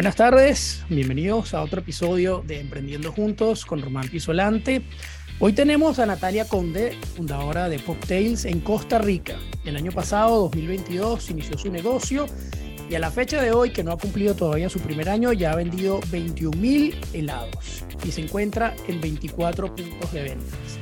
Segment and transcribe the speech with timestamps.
[0.00, 4.80] Buenas tardes, bienvenidos a otro episodio de Emprendiendo Juntos con Román Pisolante.
[5.40, 9.36] Hoy tenemos a Natalia Conde, fundadora de Poptails en Costa Rica.
[9.66, 12.24] El año pasado, 2022, inició su negocio
[12.88, 15.52] y a la fecha de hoy, que no ha cumplido todavía su primer año, ya
[15.52, 20.78] ha vendido 21 mil helados y se encuentra en 24 puntos de ventas.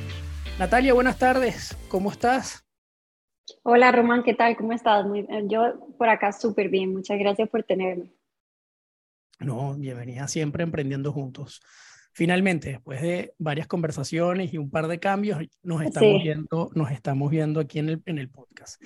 [0.61, 2.65] Natalia, buenas tardes, ¿cómo estás?
[3.65, 4.57] Hola Román, ¿qué tal?
[4.57, 5.05] ¿Cómo estás?
[5.05, 8.13] Muy, yo por acá súper bien, muchas gracias por tenerme.
[9.41, 11.61] No, bienvenida siempre emprendiendo juntos.
[12.13, 17.31] Finalmente, después de varias conversaciones y un par de cambios, nos estamos, viendo, nos estamos
[17.31, 18.83] viendo aquí en el, en el podcast.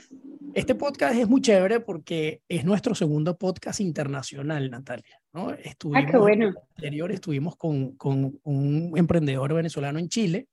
[0.53, 5.19] Este podcast es muy chévere porque es nuestro segundo podcast internacional, Natalia.
[5.33, 5.53] ¿no?
[5.55, 6.53] Estuvimos, ah, qué bueno.
[6.77, 10.49] anterior estuvimos con, con un emprendedor venezolano en Chile.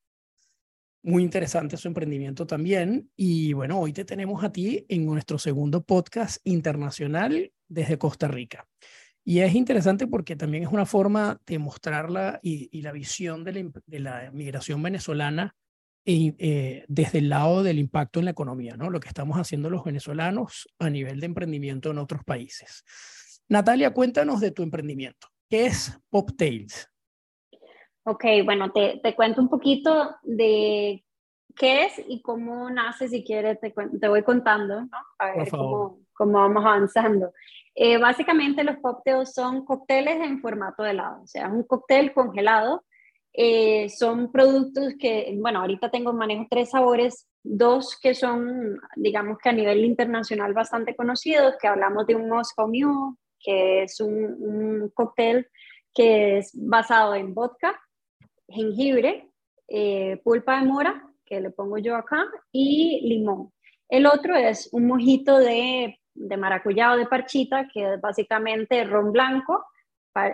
[1.04, 3.10] Muy interesante su emprendimiento también.
[3.18, 8.66] Y bueno, hoy te tenemos a ti en nuestro segundo podcast internacional desde Costa Rica.
[9.24, 14.32] Y es interesante porque también es una forma de mostrarla y, la visión de la,
[14.32, 15.56] migración venezolana
[16.06, 18.90] eh, desde el lado del impacto en la economía, ¿no?
[18.90, 22.84] Lo que estamos haciendo los venezolanos a nivel de emprendimiento en otros países.
[23.48, 25.28] Natalia, cuéntanos de tu emprendimiento.
[25.50, 26.90] ¿Qué es Poptails?
[28.04, 31.04] Ok, bueno, te, te cuento un poquito de
[31.56, 34.90] qué es y cómo nace, si quieres, te, te voy contando, ¿no?
[35.20, 37.32] A ver cómo, cómo, vamos avanzando.
[37.74, 42.84] Eh, básicamente los cócteles son cócteles en formato de helado, o sea, un cóctel congelado.
[43.34, 49.50] Eh, son productos que, bueno, ahorita tengo manejo tres sabores, dos que son, digamos que
[49.50, 55.48] a nivel internacional bastante conocidos, que hablamos de un Moscow Mule, que es un, cóctel
[55.94, 57.80] que es basado en vodka,
[58.50, 59.30] jengibre,
[59.70, 63.54] eh, pulpa de mora, que le pongo yo acá, y limón.
[63.88, 69.12] El otro es un mojito de de maracuyá o de parchita, que es básicamente ron
[69.12, 69.66] blanco,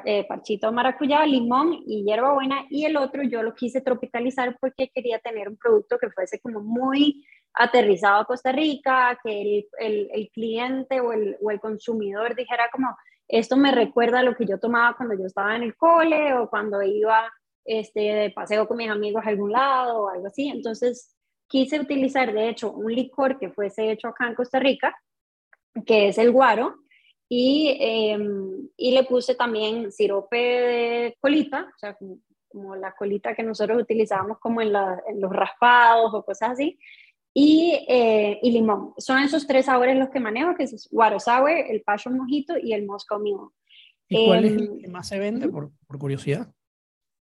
[0.05, 2.65] eh, parchito de maracuyá, limón y hierbabuena.
[2.69, 6.61] Y el otro yo lo quise tropicalizar porque quería tener un producto que fuese como
[6.61, 9.41] muy aterrizado a Costa Rica, que
[9.79, 12.95] el, el, cliente o el, o el consumidor dijera como,
[13.27, 16.49] esto me recuerda a lo que yo tomaba cuando yo estaba en el cole o
[16.49, 17.31] cuando iba
[17.63, 20.49] este, de paseo con mis amigos a algún lado o algo así.
[20.49, 21.15] Entonces
[21.47, 24.95] quise utilizar, de hecho, un licor que fuese hecho acá en Costa Rica,
[25.85, 26.75] que es el guaro,
[27.27, 33.43] y, em, y le puse también sirope de colita, o sea, como, la colita que
[33.43, 36.79] nosotros utilizábamos como en, los raspados o cosas así,
[37.33, 38.93] y, eh, y, limón.
[38.97, 42.71] Son esos tres sabores los que manejo, que es guaro sour, el passion mojito y
[42.71, 43.49] el moscow mule.
[44.07, 46.47] ¿Y cuál es el em, que más se vende, por, por curiosidad?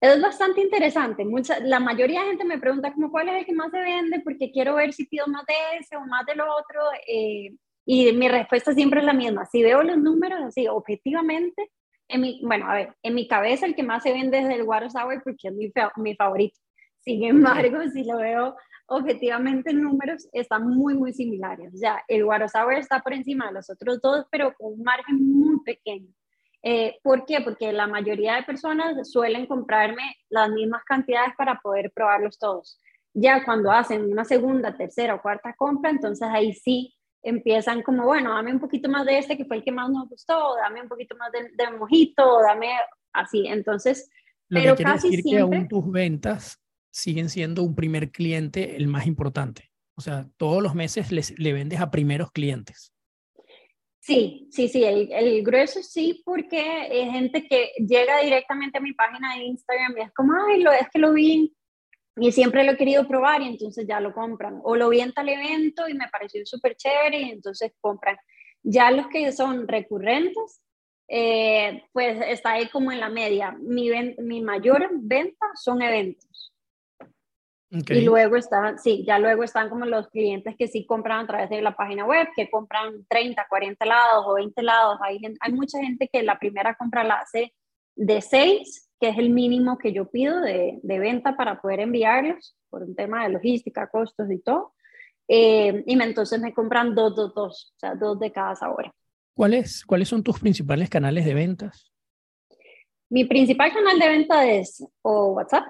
[0.05, 1.25] Es bastante interesante.
[1.25, 4.21] Mucha, la mayoría de gente me pregunta como cuál es el que más se vende
[4.21, 6.81] porque quiero ver si pido más de ese o más del otro.
[7.09, 7.55] Eh,
[7.87, 9.45] y mi respuesta siempre es la misma.
[9.47, 11.71] Si veo los números así, objetivamente,
[12.09, 14.63] en mi, bueno, a ver, en mi cabeza el que más se vende es el
[14.63, 16.59] Water Sour porque es mi, mi favorito.
[17.01, 18.57] Sin embargo, si lo veo
[18.87, 21.73] objetivamente en números, están muy, muy similares.
[21.75, 24.83] O sea, el Water Sour está por encima de los otros dos, pero con un
[24.83, 26.09] margen muy pequeño.
[26.63, 27.43] Eh, ¿Por qué?
[27.43, 32.81] Porque la mayoría de personas suelen comprarme las mismas cantidades para poder probarlos todos.
[33.13, 36.94] Ya cuando hacen una segunda, tercera o cuarta compra, entonces ahí sí
[37.25, 40.09] empiezan como, bueno, dame un poquito más de este que fue el que más nos
[40.09, 42.71] gustó, dame un poquito más de, de mojito, dame
[43.13, 43.47] así.
[43.47, 44.11] Entonces,
[44.49, 45.51] Lo pero que casi decir siempre...
[45.51, 49.71] que aún tus ventas siguen siendo un primer cliente el más importante.
[49.97, 52.93] O sea, todos los meses les, le vendes a primeros clientes.
[54.01, 58.93] Sí, sí, sí, el, el, grueso sí, porque hay gente que llega directamente a mi
[58.93, 61.55] página de Instagram y es como, ay, lo, es que lo vi
[62.17, 64.61] y siempre lo he querido probar y entonces ya lo compran.
[64.63, 68.17] O lo vi en tal evento y me pareció súper chévere y entonces compran.
[68.63, 70.63] Ya los que son recurrentes,
[71.09, 73.57] eh, pues está ahí como en la media.
[73.61, 76.55] Mi, mi mayor venta son eventos.
[77.89, 81.51] Y luego están, sí, ya luego están como los clientes que sí compran a través
[81.51, 84.99] de la página web, que compran 30, 40 lados o 20 lados.
[85.03, 87.53] Hay, hay mucha gente que la primera compra la hace
[87.97, 92.57] de 6 que es el mínimo que yo pido de, de venta para poder enviarlos,
[92.71, 94.75] por un tema de logística, costos y todo.
[95.29, 98.93] Eh, y me, entonces me compran dos, dos, dos, o sea, dos de cada sabor.
[99.35, 101.91] ¿Cuáles, ¿Cuáles son tus principales canales de ventas?
[103.11, 105.65] Mi principal canal de venta es o WhatsApp,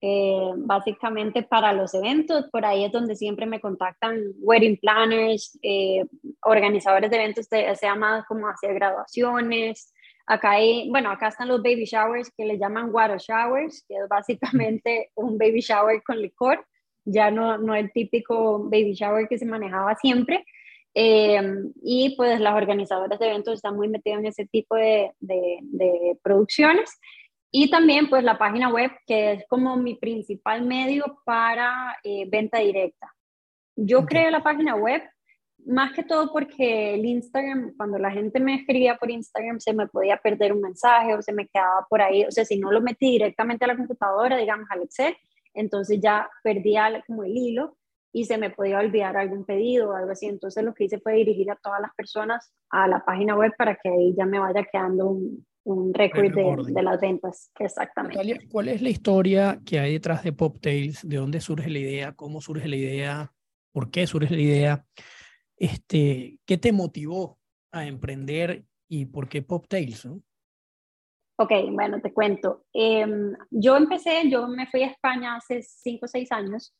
[0.00, 6.04] eh, básicamente para los eventos, por ahí es donde siempre me contactan wedding planners, eh,
[6.42, 9.92] organizadores de eventos, de, sea más como hacer graduaciones,
[10.30, 14.08] Acá hay, bueno, acá están los baby showers que le llaman water showers, que es
[14.08, 16.64] básicamente un baby shower con licor,
[17.04, 20.44] ya no, no el típico baby shower que se manejaba siempre.
[20.94, 26.16] Em, y pues las organizadoras de eventos están muy metidas en ese tipo de, de,
[26.22, 26.96] producciones.
[27.50, 32.58] Y también pues la página web, que es como mi principal medio para eh, venta
[32.58, 33.12] directa.
[33.74, 35.02] Yo creé la página web
[35.66, 39.86] más que todo porque el Instagram, cuando la gente me escribía por Instagram, se me
[39.86, 42.24] podía perder un mensaje o se me quedaba por ahí.
[42.24, 45.16] O sea, si no lo metí directamente a la computadora, digamos al Excel,
[45.54, 47.76] entonces ya perdía como el hilo
[48.12, 50.26] y se me podía olvidar algún pedido o algo así.
[50.26, 53.76] Entonces lo que hice fue dirigir a todas las personas a la página web para
[53.76, 57.50] que ahí ya me vaya quedando un, un récord de, de, las ventas.
[57.58, 58.48] Exactamente.
[58.50, 61.06] ¿cuál es la historia que hay detrás de Poptails?
[61.06, 62.12] ¿De dónde surge la idea?
[62.12, 63.32] ¿Cómo surge la idea?
[63.72, 64.84] ¿Por qué surge la idea?
[65.60, 67.38] Este, ¿Qué te motivó
[67.70, 70.06] a emprender y por qué Poptails?
[70.06, 70.22] ¿no?
[71.36, 72.64] Ok, bueno, te cuento.
[72.72, 76.74] Em, yo empecé, yo me fui a España hace cinco o seis años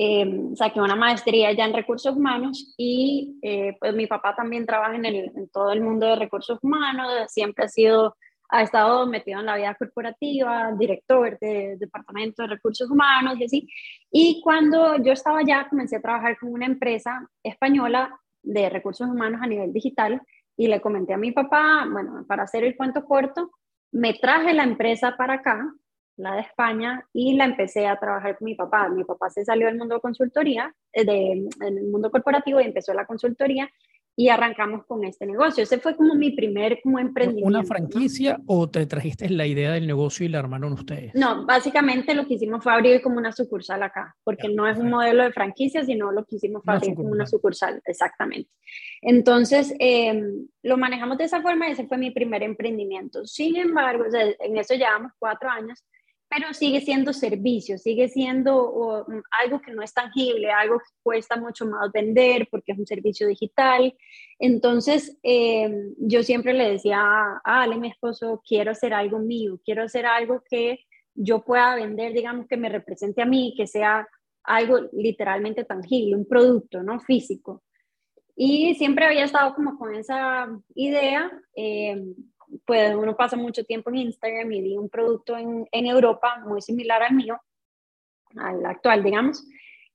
[0.00, 0.24] eh,
[0.54, 5.04] saqué una maestría ya en recursos humanos y eh, pues mi papá también trabaja en,
[5.04, 8.16] el, en, todo el mundo de recursos humanos, siempre ha sido,
[8.48, 13.68] ha estado metido en la vida corporativa, director de, departamento de recursos humanos y así.
[14.10, 19.40] Y cuando yo estaba allá, comencé a trabajar con una empresa española de recursos humanos
[19.42, 20.22] a nivel digital
[20.56, 23.50] y le comenté a mi papá, bueno, para hacer el cuento corto,
[23.92, 25.72] me traje la empresa para acá
[26.18, 28.88] la de España, y la empecé a trabajar con mi papá.
[28.88, 32.92] Mi papá se salió del mundo de consultoría, eh, de, del mundo corporativo y empezó
[32.92, 33.70] la consultoría
[34.18, 35.62] y arrancamos con este negocio.
[35.62, 37.46] Ese fue como mi primer como emprendimiento.
[37.46, 41.14] ¿Una franquicia o te trajiste la idea del negocio y la armaron ustedes?
[41.14, 44.90] No, básicamente lo que hicimos fue abrir como una sucursal acá, porque no es un
[44.90, 48.50] modelo de franquicia, sino lo que hicimos fue abrir como una sucursal, exactamente.
[49.02, 53.24] Entonces, em, lo manejamos de esa forma y ese fue mi primer emprendimiento.
[53.24, 55.84] Sin embargo, en eso llevamos cuatro años
[56.28, 61.36] pero sigue siendo servicio, sigue siendo mm, algo que no es tangible, algo que cuesta
[61.36, 63.94] mucho más vender porque es un servicio digital.
[64.38, 69.82] Entonces, em, yo siempre le decía a Ale, mi esposo, quiero hacer algo mío, quiero
[69.84, 70.80] hacer algo que
[71.14, 74.06] yo pueda vender, digamos, que me represente a mí, que sea
[74.44, 77.00] algo literalmente tangible, un producto, ¿no?
[77.00, 77.62] Físico.
[78.36, 81.30] Y siempre había estado como con esa idea.
[81.56, 82.00] Eh,
[82.68, 87.02] pues uno pasa mucho tiempo en Instagram y vi un producto en, Europa muy similar
[87.02, 87.40] al mío,
[88.36, 89.42] al actual, digamos,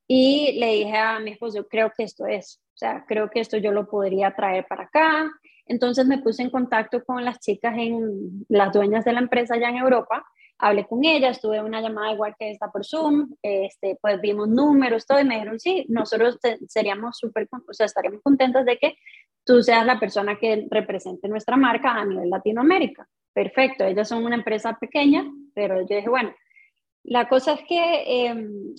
[0.07, 3.57] y le dije a mi esposo, creo que esto es, o sea, creo que esto
[3.57, 5.31] yo lo podría traer para acá.
[5.67, 9.69] Entonces me puse en contacto con las chicas, en las dueñas de la empresa allá
[9.69, 10.25] en Europa,
[10.59, 15.05] hablé con ellas, tuve una llamada igual que esta por Zoom, este, pues vimos números,
[15.05, 18.95] todo, y me dijeron, sí, nosotros seríamos súper, o sea, estaríamos contentos de que
[19.45, 23.07] tú seas la persona que represente nuestra marca a nivel Latinoamérica.
[23.33, 26.33] Perfecto, ellas son una empresa pequeña, pero yo dije, bueno,
[27.03, 28.73] la cosa es que em,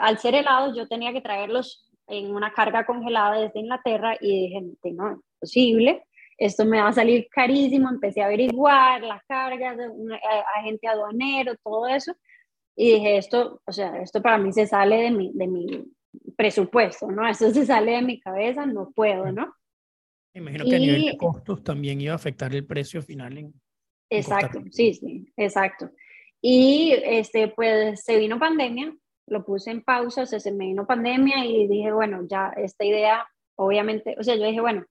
[0.00, 4.92] al ser helados yo tenía que traerlos en una carga congelada desde Inglaterra y dije,
[4.92, 6.04] no, es posible,
[6.40, 10.10] esto me va a salir carísimo, empecé a averiguar las cargas, de un
[10.56, 12.14] agente aduanero, todo eso,
[12.74, 15.84] y dije, esto, o sea, esto para mí se sale de mi, de mi
[16.36, 17.28] presupuesto, ¿no?
[17.28, 19.54] Esto se sale de mi cabeza, no puedo, ¿no?
[20.32, 23.36] imagino que a nivel de costos también iba a afectar el precio final.
[23.36, 23.52] En,
[24.08, 25.90] exacto, sí, sí, exacto.
[26.40, 30.86] Y este, pues se vino pandemia, lo puse en pausa, o sea, se me vino
[30.86, 34.86] pandemia y dije, bueno, ya esta idea, obviamente, o sea, yo dije, bueno,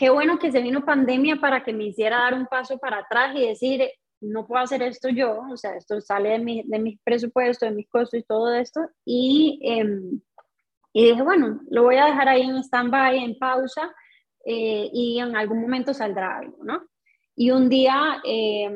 [0.00, 3.36] qué bueno que se vino pandemia para que me hiciera dar un paso para atrás
[3.36, 3.86] y decir,
[4.22, 7.74] no puedo hacer esto yo, o sea, esto sale de, mi, de mis presupuestos, de
[7.74, 8.80] mis costos y todo esto.
[9.04, 10.22] Y, em,
[10.94, 13.94] y dije, bueno, lo voy a dejar ahí en stand-by, en pausa,
[14.46, 16.82] eh, y en algún momento saldrá algo, ¿no?
[17.36, 18.70] Y un día, eh,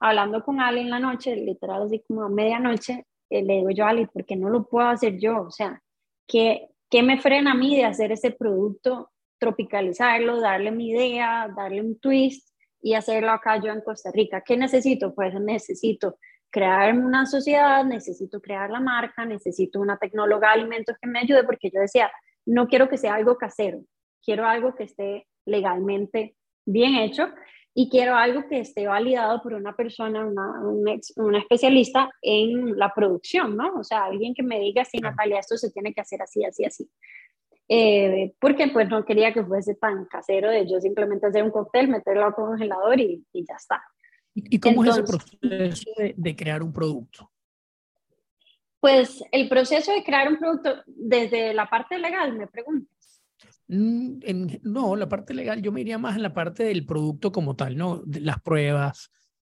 [0.00, 3.84] hablando con Ali en la noche, literal así como a medianoche, eh, le digo yo
[3.84, 5.42] Ali, ¿por qué no lo puedo hacer yo?
[5.42, 5.82] O sea,
[6.26, 11.80] ¿qué, ¿qué me frena a mí de hacer ese producto, tropicalizarlo, darle mi idea, darle
[11.80, 12.48] un twist
[12.80, 14.42] y hacerlo acá yo en Costa Rica?
[14.42, 15.14] ¿Qué necesito?
[15.14, 16.18] Pues necesito
[16.50, 21.42] crear una sociedad, necesito crear la marca, necesito una tecnóloga de alimentos que me ayude,
[21.44, 22.10] porque yo decía,
[22.46, 23.80] no quiero que sea algo casero,
[24.24, 27.28] quiero algo que esté legalmente bien hecho
[27.74, 30.60] y quiero algo que esté validado por una persona, una,
[31.16, 33.74] una, especialista en la producción, ¿no?
[33.74, 36.64] O sea, alguien que me diga, sí, Natalia, esto se tiene que hacer así, así,
[36.64, 36.88] así.
[37.68, 41.88] Eh, porque pues no quería que fuese tan casero de yo simplemente hacer un cóctel,
[41.88, 43.82] meterlo al congelador y, y ya está.
[44.34, 47.30] ¿Y cómo es ese proceso de, de, crear un producto?
[48.80, 52.90] Pues el proceso de crear un producto desde la parte legal, me pregunto.
[53.68, 57.32] Mm, en, no, la parte legal, yo me iría más en la parte del producto
[57.32, 58.02] como tal, ¿no?
[58.06, 59.10] las pruebas,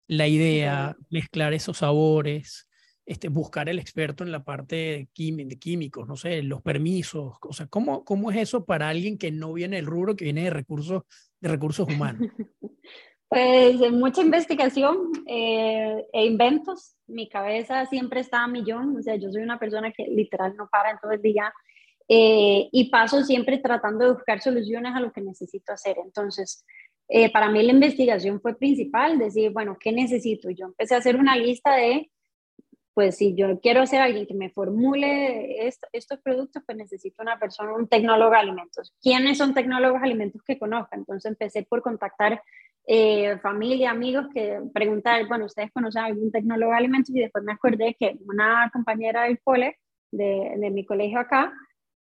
[0.08, 2.69] la idea, mezclar esos sabores,
[3.10, 7.66] este, buscar el experto en la parte de, químicos, no sé, los permisos, o sea,
[7.66, 11.02] ¿cómo, ¿cómo es eso para alguien que no viene del rubro, que viene de recursos,
[11.42, 12.30] de recursos humanos?
[13.28, 16.96] Pues mucha investigación eh, e inventos.
[17.06, 18.98] Mi cabeza siempre está a millón.
[18.98, 21.54] O sea, yo soy una persona que literal no para en todo el día.
[22.08, 25.98] Eh, y paso siempre tratando de buscar soluciones a lo que necesito hacer.
[26.04, 26.66] Entonces,
[27.08, 30.50] eh, para mí la investigación fue principal, decir, bueno, ¿qué necesito?
[30.50, 32.10] Yo empecé a hacer una lista de
[32.94, 37.74] pues si yo quiero ser alguien que me formule estos productos, pues necesito una persona,
[37.74, 38.94] un tecnólogo de alimentos.
[39.02, 40.98] ¿Quiénes son tecnólogos de alimentos que conozca?
[40.98, 42.42] Entonces empecé por contactar
[42.88, 47.16] eh, familia, amigos, que preguntar, bueno, ¿ustedes conocen algún tecnólogo de alimentos?
[47.16, 49.78] Y después me acordé que una compañera del cole,
[50.12, 51.54] de, de mi colegio acá,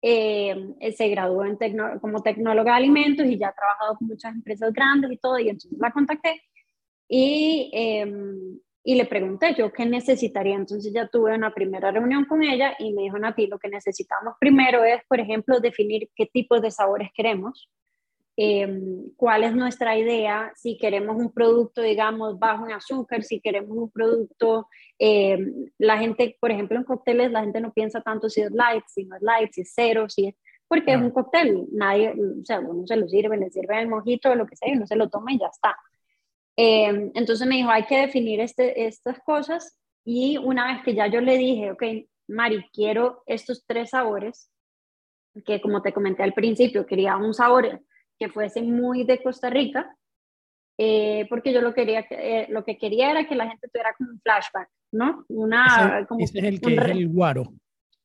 [0.02, 1.58] eh, se graduó en
[2.00, 5.50] como tecnóloga de alimentos y ya ha trabajado con muchas empresas grandes y todo, y
[5.50, 6.42] entonces la contacté.
[7.08, 10.56] Y em, y le pregunté yo qué necesitaría.
[10.56, 14.36] Entonces ya tuve una primera reunión con ella y me dijo, Nati, lo que necesitamos
[14.40, 17.70] primero es, por ejemplo, definir qué tipos de sabores queremos,
[18.38, 23.78] em, cuál es nuestra idea, si queremos un producto, digamos, bajo en azúcar, si queremos
[23.78, 28.42] un producto, em, la gente, por ejemplo, en cócteles, la gente no piensa tanto si
[28.42, 30.36] es light, si no es light, si es cero, si es...
[30.68, 34.32] Porque es un cóctel, nadie, o sea, uno se lo sirve, le sirve el mojito
[34.32, 35.76] o lo que sea, y uno se lo toma y ya está.
[36.64, 41.08] Em, entonces me dijo, hay que definir este, estas cosas y una vez que ya
[41.08, 41.84] yo le dije, ok,
[42.28, 44.52] Mari, quiero estos tres sabores,
[45.44, 47.82] que como te comenté al principio, quería un sabor
[48.20, 49.96] que fuese muy de Costa Rica,
[50.78, 54.12] eh, porque yo lo, quería, eh, lo que quería era que la gente tuviera como
[54.12, 55.26] un flashback, ¿no?
[55.30, 57.54] Una, ese, como es el que es el guaro.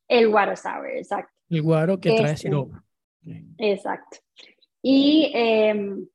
[0.08, 1.32] El guaro sour, exacto.
[1.50, 2.78] El guaro que trae este, sirope.
[3.58, 4.16] Exacto.
[4.80, 6.06] Y eh,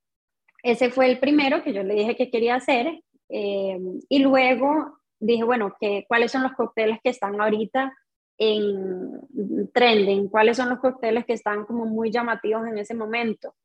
[0.63, 3.01] ese fue el primero que yo le dije que quería hacer.
[3.29, 7.93] Eh, y luego dije, bueno, que, ¿cuáles son los cócteles que están ahorita
[8.37, 10.27] en trending?
[10.27, 13.55] ¿Cuáles son los cócteles que están como muy llamativos en ese momento?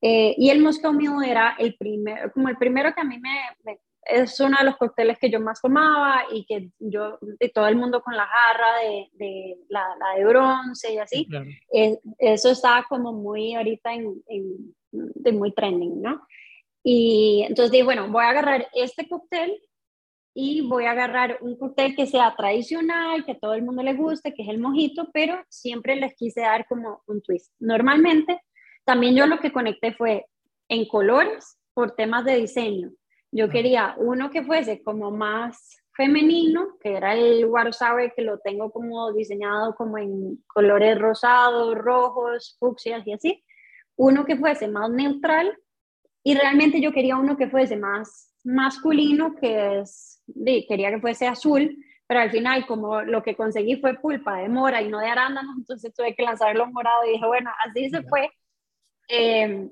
[0.00, 3.78] Eh, y el Moscow Mule era el primero, como el primero que a mí me,
[4.02, 7.76] es uno de los cócteles que yo más tomaba y que yo, de todo el
[7.76, 11.26] mundo con la jarra de, de la, la, de bronce y así,
[11.72, 16.26] eh, eso estaba como muy ahorita en, en de muy trending, ¿no?
[16.84, 19.58] Y entonces dije, bueno, voy a agarrar este cóctel
[20.34, 23.94] y voy a agarrar un cóctel que sea tradicional, que a todo el mundo le
[23.94, 27.52] guste, que es el mojito, pero siempre les quise dar como un twist.
[27.58, 28.40] Normalmente,
[28.84, 30.26] también yo lo que conecté fue
[30.68, 32.90] en colores por temas de diseño.
[33.32, 38.70] Yo quería uno que fuese como más femenino, que era el Sour, que lo tengo
[38.70, 43.44] como diseñado como en colores rosados, rojos, fucsias y así.
[43.96, 45.56] Uno que fuese más neutral,
[46.24, 50.22] y realmente yo quería uno que fuese más masculino, que es,
[50.66, 51.76] quería que fuese azul,
[52.06, 55.54] pero al final como lo que conseguí fue pulpa de mora y no de arándanos,
[55.58, 58.30] entonces tuve que lanzarlo morado y dije, bueno, así se fue.
[59.08, 59.70] Em,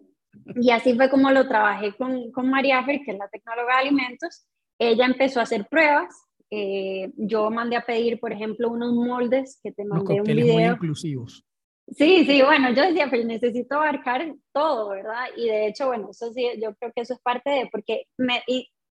[0.56, 3.80] y así fue como lo trabajé con, con María Fer, que es la tecnóloga de
[3.80, 4.46] alimentos.
[4.78, 6.14] Ella empezó a hacer pruebas.
[6.50, 10.54] Eh, yo mandé a pedir, por ejemplo, unos moldes que te mandé un video.
[10.54, 11.46] Muy inclusivos.
[11.88, 15.26] Sí, sí, bueno, yo decía, pero necesito abarcar todo, ¿verdad?
[15.36, 18.42] Y de hecho, bueno, eso sí, yo creo que eso es parte de, porque me,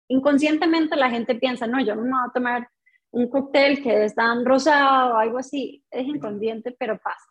[0.07, 2.67] inconscientemente la gente piensa, no, yo no me voy a tomar
[3.11, 7.25] un cóctel que es tan rosado o algo así, es inconsciente, pero pasa.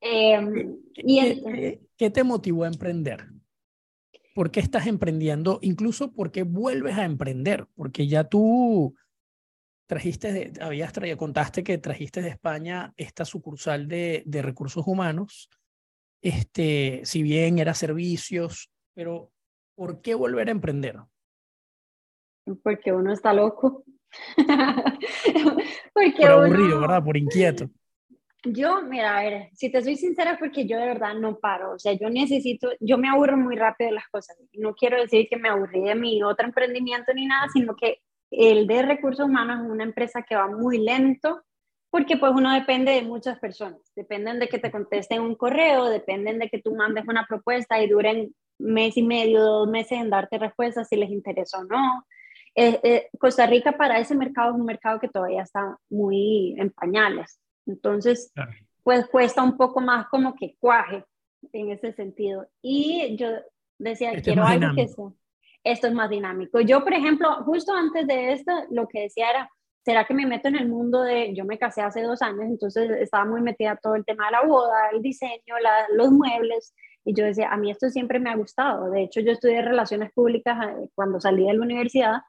[0.00, 1.42] Em, y
[1.96, 3.26] ¿Qué te motivó a emprender?
[4.34, 5.58] ¿Por qué estás emprendiendo?
[5.62, 8.94] Incluso por qué vuelves a emprender, porque ya tú
[9.92, 15.50] trajiste, de, habías traído, contaste que trajiste de España esta sucursal de, de recursos humanos,
[16.22, 19.30] este, si bien era servicios, pero
[19.74, 20.96] ¿por qué volver a emprender?
[22.62, 23.84] Porque uno está loco.
[25.92, 27.04] porque Por aburrido, ¿verdad?
[27.04, 27.68] Por inquieto.
[28.44, 31.74] Yo, mira, a ver, si te soy sincera, porque yo de verdad no paro.
[31.74, 34.38] O sea, yo necesito, yo me aburro muy rápido de las cosas.
[34.54, 38.01] No quiero decir que me aburrí de mi otro emprendimiento ni nada, sino que
[38.32, 41.42] el de recursos humanos es una empresa que va muy lento
[41.90, 43.78] porque pues uno depende de muchas personas.
[43.94, 47.88] Dependen de que te contesten un correo, dependen de que tú mandes una propuesta y
[47.88, 52.06] duren mes y medio, dos meses en darte respuesta si les interesa o no.
[52.54, 56.70] Eh, eh, Costa Rica para ese mercado es un mercado que todavía está muy en
[56.70, 57.38] pañales.
[57.66, 58.32] Entonces,
[58.82, 61.04] pues cuesta un poco más como que cuaje
[61.52, 62.48] en ese sentido.
[62.62, 63.28] Y yo
[63.78, 65.12] decía, este quiero algo que sea
[65.64, 66.60] esto es más dinámico.
[66.60, 69.50] Yo, por ejemplo, justo antes de esto, lo que decía era,
[69.84, 72.90] ¿será que me meto en el mundo de, yo me casé hace dos años, entonces
[73.00, 75.54] estaba muy metida todo el tema de la boda, el diseño,
[75.94, 78.90] los muebles, y yo decía, a mí esto siempre me ha gustado.
[78.90, 82.20] De hecho, yo estudié relaciones públicas eh, cuando salí de la universidad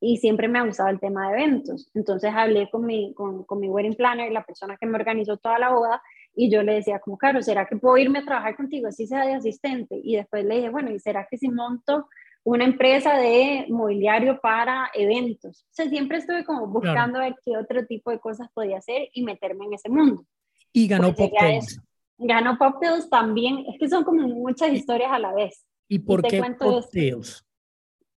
[0.00, 1.90] y siempre me ha gustado el tema de eventos.
[1.94, 5.58] Entonces hablé con mi, con, con mi wedding planner, la persona que me organizó toda
[5.58, 6.00] la boda,
[6.34, 9.26] y yo le decía como, claro, ¿será que puedo irme a trabajar contigo así sea
[9.26, 10.00] de asistente?
[10.02, 12.08] Y después le dije, bueno, ¿y será que si monto
[12.44, 15.64] una empresa de mobiliario para eventos?
[15.64, 19.22] O sea, siempre estuve como buscando ver qué otro tipo de cosas podía hacer y
[19.22, 20.24] meterme en ese mundo.
[20.72, 21.80] Y ganó pues Poptails.
[22.18, 25.64] Ganó Poptails también, es que son como muchas historias a la vez.
[25.88, 27.44] ¿Y por qué Poptails?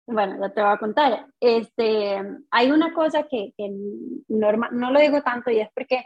[0.07, 1.27] Bueno, ya te voy a contar.
[1.39, 2.17] Este,
[2.49, 3.71] hay una cosa que, que
[4.27, 6.03] no lo digo tanto y es porque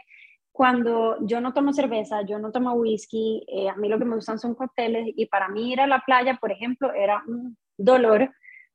[0.56, 4.14] cuando yo no tomo cerveza, yo no tomo whisky, eh, a mí lo que me
[4.14, 8.30] gustan son cócteles y para mí ir a la playa, por ejemplo, era un dolor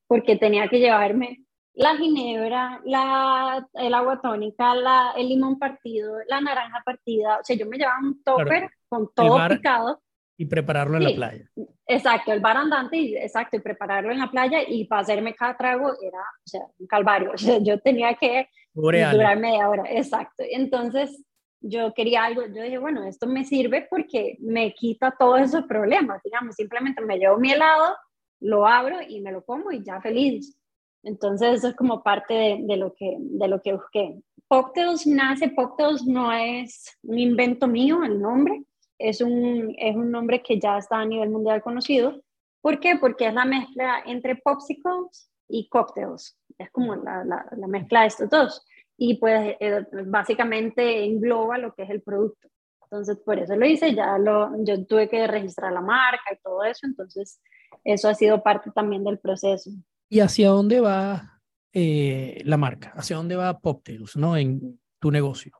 [0.08, 6.42] porque tenía que llevarme la ginebra, la, el agua tónica, la, el limón partido, la
[6.42, 10.02] naranja partida, o sea, yo me llevaba un topper con todo picado.
[10.38, 11.50] Y prepararlo en la playa.
[11.88, 15.56] Exacto, el bar andante, y, exacto, y prepararlo en la playa y para hacerme cada
[15.56, 20.44] trago era, o sea, un calvario, o sea, yo tenía que durar media hora, exacto.
[20.50, 21.24] Entonces,
[21.62, 26.22] yo quería algo, yo dije, bueno, esto me sirve porque me quita todos esos problemas,
[26.24, 27.96] digamos, simplemente me llevo mi helado,
[28.42, 30.58] lo abro y me lo como y ya feliz.
[31.04, 34.22] Entonces eso es como parte de, lo, que, de lo que busqué.
[34.48, 38.64] Poptails nace, Poptails no es un invento mío, el nombre,
[39.00, 42.22] es un, es un nombre que ya está a nivel mundial conocido.
[42.62, 42.98] ¿Por qué?
[43.00, 46.38] Porque es la mezcla entre popsicles y cocktails.
[46.58, 48.66] Es como la, la, la mezcla de estos dos
[49.04, 52.48] y pues eh, básicamente engloba lo que es el producto.
[52.84, 56.64] Entonces, por eso lo hice, ya lo, yo tuve que registrar la marca y todo
[56.64, 57.42] eso, entonces
[57.84, 59.72] eso ha sido parte también del proceso.
[60.10, 61.40] ¿Y hacia dónde va
[61.74, 62.92] eh, la marca?
[62.96, 64.36] ¿Hacia dónde va Poptails, no?
[64.38, 65.54] En tu negocio.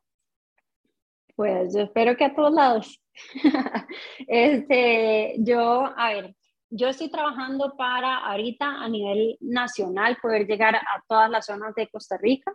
[1.36, 3.02] Pues yo espero que a todos lados.
[4.28, 6.36] este, yo, a ver,
[6.70, 11.88] yo estoy trabajando para ahorita a nivel nacional poder llegar a todas las zonas de
[11.88, 12.54] Costa Rica.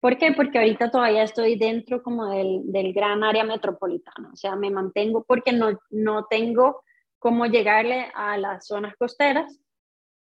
[0.00, 0.32] ¿Por qué?
[0.32, 5.24] Porque ahorita todavía estoy dentro como del, del gran área metropolitana, o sea, me mantengo
[5.26, 6.82] porque no, no tengo
[7.26, 9.58] cómo llegarle a las zonas costeras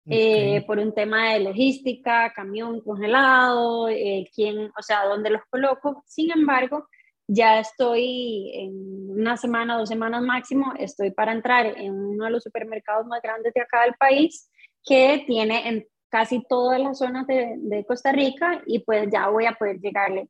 [0.05, 6.03] eh, por un tema de logística, camión congelado, eh, quién, o sea, dónde los coloco.
[6.05, 6.87] Sin embargo,
[7.27, 12.43] ya estoy en una semana, dos semanas máximo, estoy para entrar en uno de los
[12.43, 14.51] supermercados más grandes de acá del país
[14.85, 19.47] que tiene en casi todas las zonas de, de, Costa Rica y pues ya voy
[19.47, 20.29] a poder llegarle.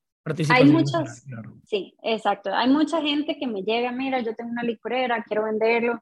[0.50, 1.26] Hay muchas,
[1.66, 2.50] sí, exacto.
[2.54, 6.00] Hay mucha gente que me llega, mira, yo tengo una licorera, quiero venderlo,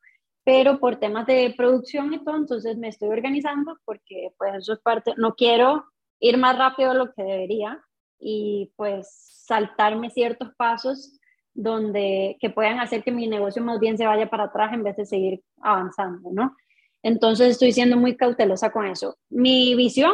[0.50, 4.80] pero por temas de producción y todo, entonces me estoy organizando porque pues eso es
[4.80, 5.86] parte, no quiero
[6.20, 7.80] ir más rápido de lo que debería
[8.20, 11.20] y pues saltarme ciertos pasos
[11.54, 14.96] donde que puedan hacer que mi negocio más bien se vaya para atrás en vez
[14.96, 16.58] de seguir avanzando, ¿no?
[17.04, 19.20] Entonces estoy siendo muy cautelosa con eso.
[19.30, 20.14] Mi visión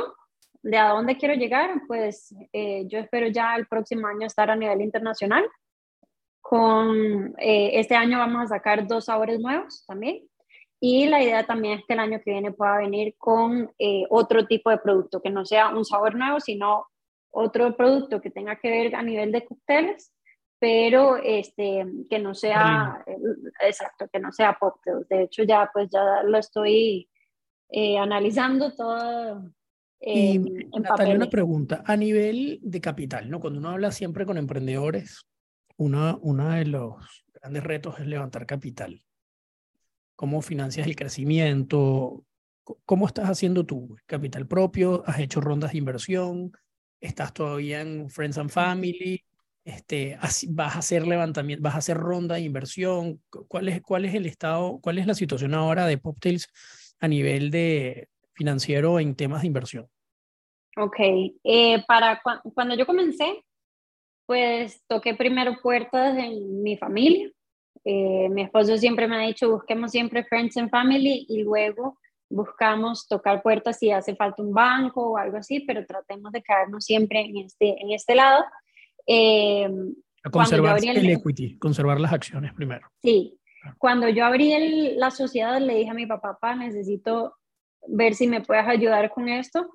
[0.63, 4.57] de a dónde quiero llegar, pues eh, yo espero ya el próximo año estar a
[4.57, 5.45] nivel internacional.
[6.47, 10.21] Con eh, este año vamos a sacar dos sabores nuevos también.
[10.79, 14.45] Y la idea también es que el año que viene pueda venir con eh, otro
[14.45, 16.85] tipo de producto, que no sea un sabor nuevo, sino
[17.31, 20.13] otro producto que tenga que ver a nivel de cócteles
[20.59, 23.17] pero este, que no sea, eh,
[23.67, 24.75] exacto, que no sea pop.
[25.09, 27.09] De hecho, ya pues ya lo estoy
[27.69, 29.51] eh, analizando todo.
[29.99, 30.39] y
[30.79, 31.83] Natalia, una pregunta.
[31.85, 33.39] A nivel de capital, ¿no?
[33.39, 35.25] Cuando uno habla siempre con emprendedores,
[35.77, 39.03] uno, uno de los grandes retos es levantar capital.
[40.15, 42.23] ¿Cómo financias el crecimiento?
[42.85, 43.95] ¿Cómo estás haciendo tú?
[44.05, 45.03] ¿Capital propio?
[45.05, 46.51] ¿Has hecho rondas de inversión?
[46.99, 49.23] ¿Estás todavía en Friends and Family?
[49.65, 50.17] este,
[50.49, 54.27] vas a hacer levantamiento, vas a hacer ronda de inversión, ¿cuál es, cuál es el
[54.27, 56.47] estado, cuál es la situación ahora de Poptails
[56.99, 59.87] a nivel de financiero en temas de inversión?
[60.77, 60.97] Ok,
[61.43, 62.21] eh, para
[62.53, 63.43] cuando yo comencé,
[64.25, 67.29] pues toqué primero puertas en mi familia.
[67.83, 73.07] Eh, mi esposo siempre me ha dicho, busquemos siempre Friends and Family y luego buscamos
[73.07, 77.21] tocar puertas si hace falta un banco o algo así, pero tratemos de quedarnos siempre
[77.21, 78.43] en este, en este lado.
[79.05, 79.69] Eh,
[80.31, 82.87] conservar el, equity, conservar las acciones primero.
[83.01, 83.39] Sí,
[83.77, 87.35] cuando yo abrí la sociedad le dije a mi papá, papá, necesito
[87.87, 89.69] ver si me puedes ayudar con esto.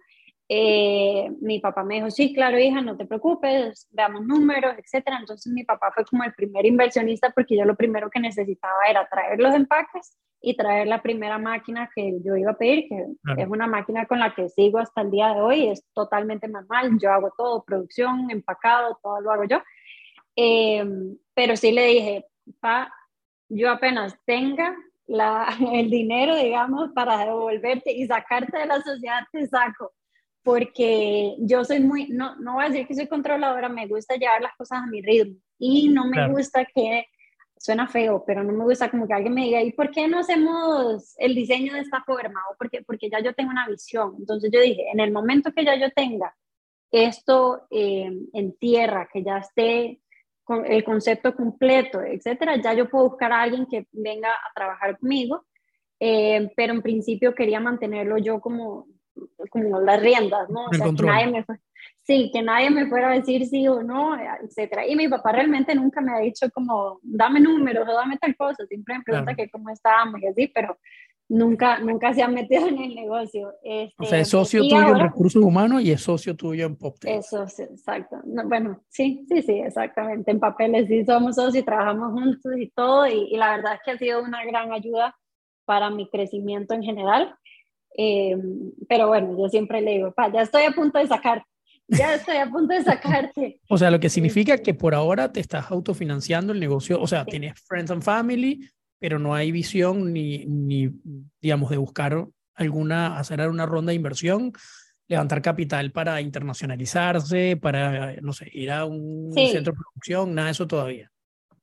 [0.52, 5.18] Eh, mi papá me dijo, sí, claro, hija, no te preocupes, veamos números, etcétera.
[5.20, 9.08] Entonces mi papá fue como el primer inversionista porque yo lo primero que necesitaba era
[9.08, 13.06] traer los empaques y traer la primera máquina que yo iba a pedir, que
[13.40, 16.98] es una máquina con la que sigo hasta el día de hoy, es totalmente manual,
[17.00, 19.62] yo hago todo, producción, empacado, todo lo hago yo.
[20.34, 20.84] Eh,
[21.32, 22.26] pero sí le dije,
[22.58, 22.92] pa,
[23.48, 24.74] yo apenas tenga
[25.06, 29.92] la, el dinero, digamos, para devolverte y sacarte de la sociedad, te saco
[30.42, 34.40] porque yo soy muy, no, no voy a decir que soy controladora, me gusta llevar
[34.40, 37.06] las cosas a mi ritmo y no me gusta que,
[37.60, 40.20] suena feo, pero no me gusta como que alguien me diga, ¿y por qué no
[40.20, 42.40] hacemos el diseño de esta forma?
[42.50, 44.14] O porque, porque ya yo tengo una visión.
[44.18, 46.34] Entonces yo dije, en el momento que ya yo tenga
[46.90, 50.00] esto eh, en tierra, que ya esté
[50.42, 54.98] con el concepto completo, etcétera, ya yo puedo buscar a alguien que venga a trabajar
[54.98, 55.44] conmigo,
[56.00, 58.86] eh, pero en principio quería mantenerlo yo como
[59.50, 60.66] como las riendas, ¿no?
[60.66, 61.44] O sea, que nadie me
[62.02, 64.86] sí, que nadie me fuera a decir sí o no, etcétera.
[64.86, 68.66] Y mi papá realmente nunca me ha dicho como, dame números o dame tal cosa,
[68.66, 70.76] siempre me pregunta que cómo estábamos y así, pero
[71.28, 73.54] nunca, nunca se ha metido en el negocio.
[73.62, 77.18] Este, o sea, es socio tuyo en recursos humanos y es socio tuyo en PopTech.
[77.18, 78.20] Eso, sí, exacto.
[78.24, 80.30] bueno, sí, sí, sí, exactamente.
[80.30, 83.80] En papeles sí somos socios y trabajamos juntos y todo, y, y la verdad es
[83.84, 85.14] que ha sido una gran ayuda
[85.64, 87.36] para mi crecimiento en general.
[87.96, 88.36] Eh,
[88.88, 91.46] pero bueno, yo siempre le digo, pa, ya estoy a punto de sacarte,
[91.88, 93.60] ya estoy a punto de sacarte.
[93.68, 97.24] o sea, lo que significa que por ahora te estás autofinanciando el negocio, o sea,
[97.24, 100.90] tienes friends and family, pero no hay visión ni, ni,
[101.40, 104.52] digamos, de buscar alguna, hacer una ronda de inversión,
[105.08, 110.52] levantar capital para internacionalizarse, para, no sé, ir a un centro de producción, nada de
[110.52, 111.10] eso todavía.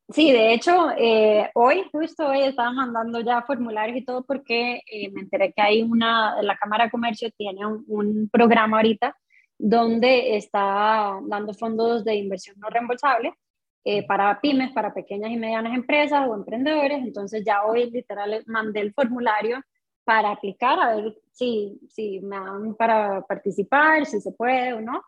[0.09, 5.11] Sí, de hecho, eh, hoy, justo hoy, estaba mandando ya formularios y todo porque eh,
[5.11, 9.13] me enteré que hay una, la Cámara de Comercio tiene un, programa ahorita
[9.57, 13.33] donde está dando fondos de inversión no reembolsable
[13.83, 16.99] eh, para pymes, para pequeñas y medianas empresas o emprendedores.
[16.99, 19.61] Entonces ya hoy literal mandé el formulario
[20.05, 25.03] para aplicar, a ver si, si me dan para participar, si se puede o no.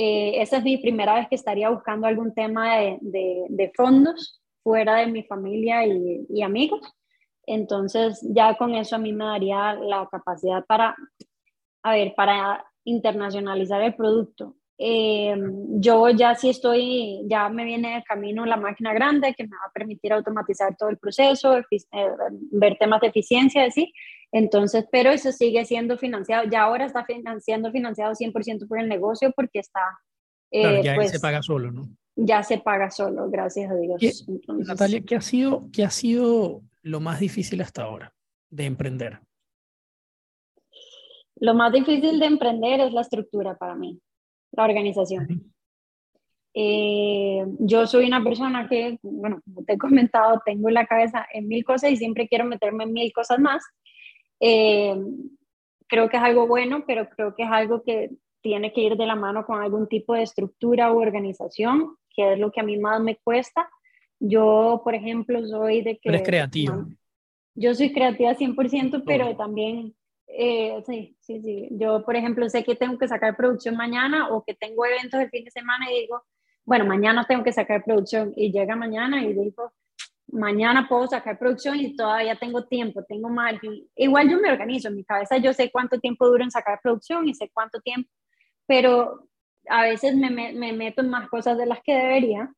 [0.00, 4.98] Eh, esa es mi primera vez que estaría buscando algún tema de, de, fondos fuera
[4.98, 6.82] de mi familia y, amigos.
[7.44, 10.94] Entonces, ya con eso a mí me daría la capacidad para,
[11.82, 14.54] a ver, para internacionalizar el producto.
[14.78, 15.34] Eh,
[15.80, 19.66] yo ya sí estoy, ya me viene de camino la máquina grande que me va
[19.68, 21.64] a permitir automatizar todo el proceso, eh,
[22.52, 23.92] ver temas de eficiencia, así.
[24.32, 27.06] Entonces, pero eso sigue siendo financiado, ya ahora está
[27.40, 29.80] siendo financiado 100% por el negocio porque está...
[30.50, 31.88] Eh, ya pues, se paga solo, ¿no?
[32.16, 34.26] Ya se paga solo, gracias a Dios.
[34.48, 38.12] Natalia, ¿qué ha, sido, ¿qué ha sido lo más difícil hasta ahora
[38.50, 39.20] de emprender?
[41.36, 44.00] Lo más difícil de emprender es la estructura para mí,
[44.52, 45.52] la organización.
[46.54, 51.46] Eh, yo soy una persona que, bueno, como te he comentado, tengo la cabeza en
[51.46, 53.62] mil cosas y siempre quiero meterme en mil cosas más.
[54.40, 54.96] Eh,
[55.88, 59.06] creo que es algo bueno, pero creo que es algo que tiene que ir de
[59.06, 62.78] la mano con algún tipo de estructura u organización, que es lo que a mí
[62.78, 63.68] más me cuesta.
[64.20, 66.08] Yo, por ejemplo, soy de que...
[66.08, 66.86] Eres creativa.
[67.54, 69.94] yo soy creativa 100%, pero también,
[70.26, 71.68] eh, sí, sí, sí.
[71.72, 75.30] Yo, por ejemplo, sé que tengo que sacar producción mañana o que tengo eventos el
[75.30, 76.22] fin de semana y digo,
[76.64, 79.72] bueno, mañana tengo que sacar producción y llega mañana y digo,
[80.28, 83.86] mañana puedo sacar producción y todavía tengo tiempo, tengo margen.
[83.96, 87.28] Igual yo me organizo, en mi cabeza yo sé cuánto tiempo duro en sacar producción
[87.28, 88.10] y sé cuánto tiempo,
[88.66, 89.28] pero
[89.68, 92.52] a veces me, me, meto en más cosas de las que debería.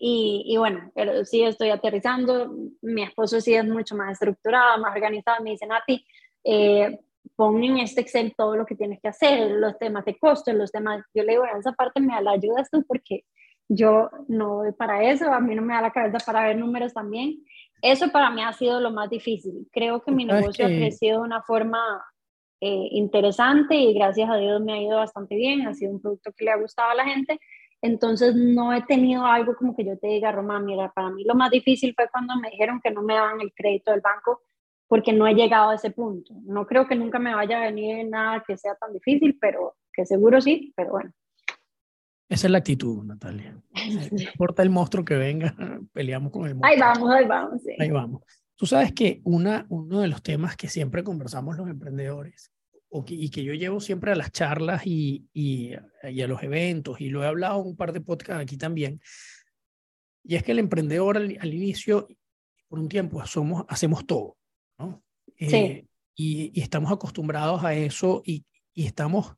[0.00, 4.94] Y, y, bueno, pero sí estoy aterrizando, mi esposo sí es mucho más estructurado, más
[4.94, 6.06] organizado, me dice, Nati,
[6.44, 7.00] eh,
[7.34, 10.70] pon en este Excel todo lo que tienes que hacer, los temas de costos, los
[10.70, 13.24] temas, yo le digo, esa parte me la ayudas tú porque
[13.68, 16.94] yo no voy para eso, a mí no me da la cabeza para ver números
[16.94, 17.44] también.
[17.82, 19.68] Eso para mí ha sido lo más difícil.
[19.70, 21.78] Creo que mi negocio ha crecido de una forma
[22.60, 25.66] eh, interesante y gracias a Dios me ha ido bastante bien.
[25.66, 27.38] Ha sido un producto que le ha gustado a la gente.
[27.80, 31.34] Entonces no he tenido algo como que yo te diga, Roma, mira, para mí lo
[31.34, 34.42] más difícil fue cuando me dijeron que no me daban el crédito del banco
[34.88, 36.34] porque no he llegado a ese punto.
[36.44, 40.06] No creo que nunca me vaya a venir nada que sea tan difícil, pero que
[40.06, 41.12] seguro sí, pero bueno,
[42.28, 43.58] esa es la actitud, Natalia.
[44.12, 45.54] No importa el monstruo que venga,
[45.92, 46.72] peleamos con el monstruo.
[46.72, 47.62] Ahí vamos, ahí vamos.
[47.78, 48.22] Ahí vamos.
[48.54, 52.52] Tú sabes que una, uno de los temas que siempre conversamos los emprendedores
[52.90, 57.00] o y que yo llevo siempre a las charlas y, y, y, a los eventos,
[57.00, 59.00] y lo he hablado en un par de podcasts aquí también,
[60.24, 62.08] y es que el emprendedor al, inicio,
[62.66, 64.36] por un tiempo, somos, hacemos todo,
[64.78, 65.02] ¿no?
[65.38, 65.54] Sí.
[65.54, 69.34] Eh, y, y, estamos acostumbrados a eso y, y estamos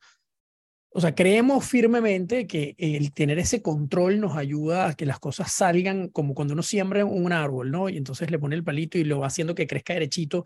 [0.93, 5.53] o sea, creemos firmemente que el tener ese control nos ayuda a que las cosas
[5.53, 7.89] salgan como cuando uno siembra un árbol, ¿no?
[7.89, 10.45] Y entonces le pone el palito y lo va haciendo que crezca derechito.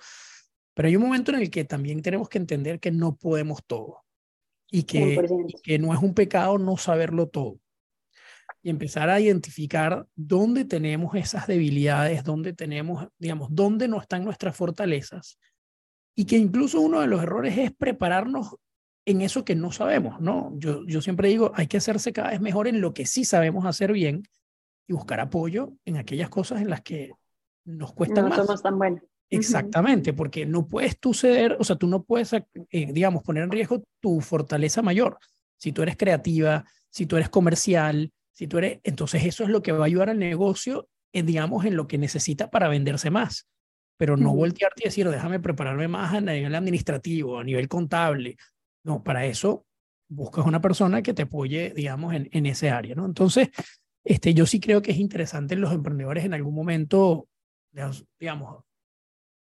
[0.75, 4.05] Pero hay un momento en el que también tenemos que entender que no podemos todo
[4.71, 5.19] y que,
[5.63, 7.59] que no es un pecado no saberlo todo.
[8.63, 14.55] Y empezar a identificar dónde tenemos esas debilidades, dónde tenemos, digamos, dónde no están nuestras
[14.55, 15.39] fortalezas.
[16.15, 18.57] Y que incluso uno de los errores es prepararnos
[19.07, 20.53] en eso que no sabemos, ¿no?
[20.57, 23.67] Yo, yo siempre digo, hay que hacerse cada vez mejor en lo que sí sabemos
[23.67, 24.23] hacer bien
[24.87, 27.13] y buscar apoyo en aquellas cosas en las que
[27.65, 28.39] nos cuestan no más.
[28.39, 29.03] somos tan buenos.
[29.31, 33.51] Exactamente, porque no puedes tú ceder, o sea, tú no puedes, eh, digamos, poner en
[33.51, 35.19] riesgo tu fortaleza mayor.
[35.57, 39.63] Si tú eres creativa, si tú eres comercial, si tú eres, entonces eso es lo
[39.63, 43.49] que va a ayudar al negocio, en, digamos, en lo que necesita para venderse más.
[43.97, 48.37] Pero no voltearte y decir, déjame prepararme más a nivel administrativo, a nivel contable.
[48.85, 49.67] No, para eso
[50.09, 53.07] buscas una persona que te apoye, digamos, en, en ese área, ¿no?
[53.07, 53.49] Entonces,
[54.05, 57.27] este, yo sí creo que es interesante en los emprendedores en algún momento,
[58.21, 58.63] digamos,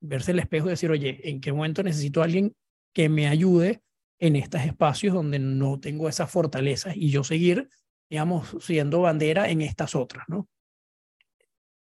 [0.00, 2.54] verse el espejo y decir, oye, ¿en qué momento necesito alguien
[2.94, 3.82] que me ayude
[4.20, 7.68] en estos espacios donde no tengo esas fortalezas y yo seguir,
[8.10, 10.48] digamos, siendo bandera en estas otras, ¿no?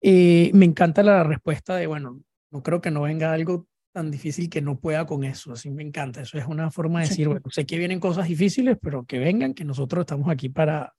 [0.02, 4.50] Eh, me encanta la respuesta de, bueno, no creo que no venga algo tan difícil
[4.50, 7.46] que no pueda con eso, así me encanta, eso es una forma de decir, bueno,
[7.50, 10.94] sé que vienen cosas difíciles, pero que vengan, que nosotros estamos aquí para,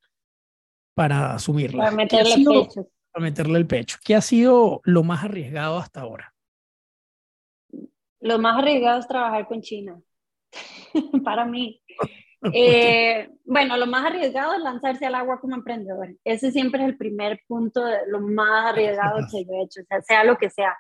[0.95, 1.91] para asumirlas.
[1.91, 2.89] Para meterle el pecho.
[3.13, 3.99] Para meterle el pecho.
[4.03, 6.35] ¿Qué ha sido lo más arriesgado hasta ahora?
[8.21, 10.01] Lo más arriesgado es trabajar con China,
[11.23, 11.83] para mí.
[12.53, 16.15] Eh, bueno, lo más arriesgado es lanzarse al agua como emprendedor.
[16.23, 19.85] Ese siempre es el primer punto de lo más arriesgado que yo he hecho, o
[19.85, 20.77] sea, sea lo que sea.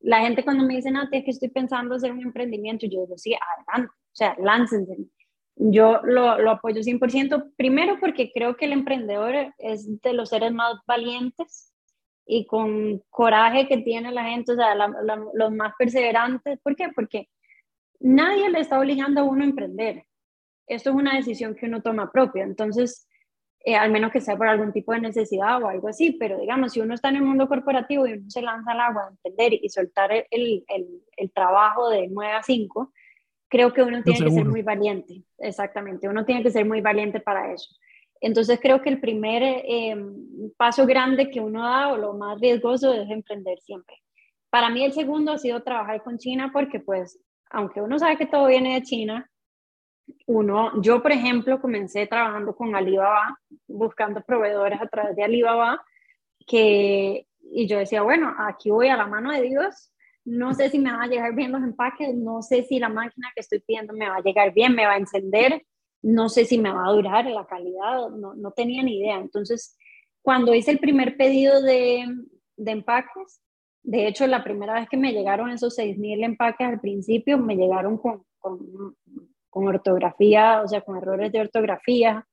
[0.00, 3.18] La gente cuando me dice, Nati, es que estoy pensando hacer un emprendimiento, yo digo,
[3.18, 4.96] sí, adelante, o sea, láncense.
[5.56, 10.52] Yo lo, lo apoyo 100%, primero porque creo que el emprendedor es de los seres
[10.52, 11.74] más valientes
[12.24, 14.74] y con coraje que tiene la gente, o sea,
[15.34, 16.60] los más perseverantes.
[16.62, 16.88] ¿Por qué?
[16.94, 17.28] Porque
[17.98, 20.06] nadie le está obligando a uno a emprender.
[20.66, 22.44] Esto es una decisión que uno toma propia.
[22.44, 23.08] Entonces,
[23.64, 26.72] eh, al menos que sea por algún tipo de necesidad o algo así, pero digamos,
[26.72, 29.54] si uno está en el mundo corporativo y uno se lanza al agua a emprender
[29.62, 32.92] y soltar el, el, el trabajo de 9 a 5,
[33.48, 35.22] creo que uno tiene que ser muy valiente.
[35.38, 37.68] Exactamente, uno tiene que ser muy valiente para eso.
[38.20, 39.96] Entonces creo que el primer eh,
[40.56, 43.96] paso grande que uno da o lo más riesgoso es emprender siempre.
[44.50, 47.18] Para mí el segundo ha sido trabajar con China porque pues
[47.50, 49.29] aunque uno sabe que todo viene de China,
[50.26, 55.82] uno, yo por ejemplo comencé trabajando con Alibaba, buscando proveedores a través de Alibaba,
[56.46, 59.92] que, y yo decía, bueno, aquí voy a la mano de Dios,
[60.24, 63.30] no sé si me van a llegar bien los empaques, no sé si la máquina
[63.34, 65.64] que estoy pidiendo me va a llegar bien, me va a encender,
[66.02, 69.18] no sé si me va a durar la calidad, no, no tenía ni idea.
[69.18, 69.76] Entonces,
[70.22, 72.06] cuando hice el primer pedido de,
[72.56, 73.42] de empaques,
[73.82, 77.96] de hecho, la primera vez que me llegaron esos 6.000 empaques al principio, me llegaron
[77.96, 78.94] con, con,
[79.50, 82.24] con, ortografía, o sea, con errores de ortografía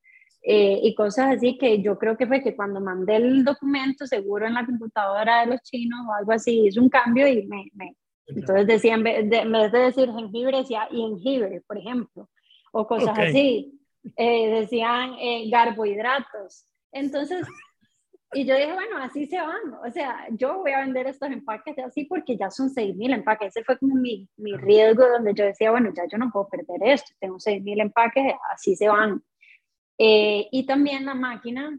[0.42, 4.46] eh, y cosas así que yo creo que fue que cuando mandé el documento, seguro
[4.46, 7.70] en la computadora de los chinos o algo así, hizo un cambio y me...
[7.74, 7.94] me
[8.30, 12.28] entonces decía, en vez, de, en vez de decir jengibre, decía jengibre, por ejemplo
[12.72, 13.74] o cosas así.
[14.16, 16.64] Eh, decían eh, carbohidratos.
[16.92, 17.46] Entonces,
[18.32, 19.74] y yo dije, bueno, así se van.
[19.86, 23.48] O sea, yo voy a vender estos empaques así porque ya son 6.000 empaques.
[23.48, 26.92] Ese fue como mi, mi riesgo donde yo decía, bueno, ya yo no puedo perder
[26.92, 27.12] esto.
[27.18, 29.22] Tengo 6.000 empaques, así se van.
[29.98, 31.76] Eh, y también la máquina,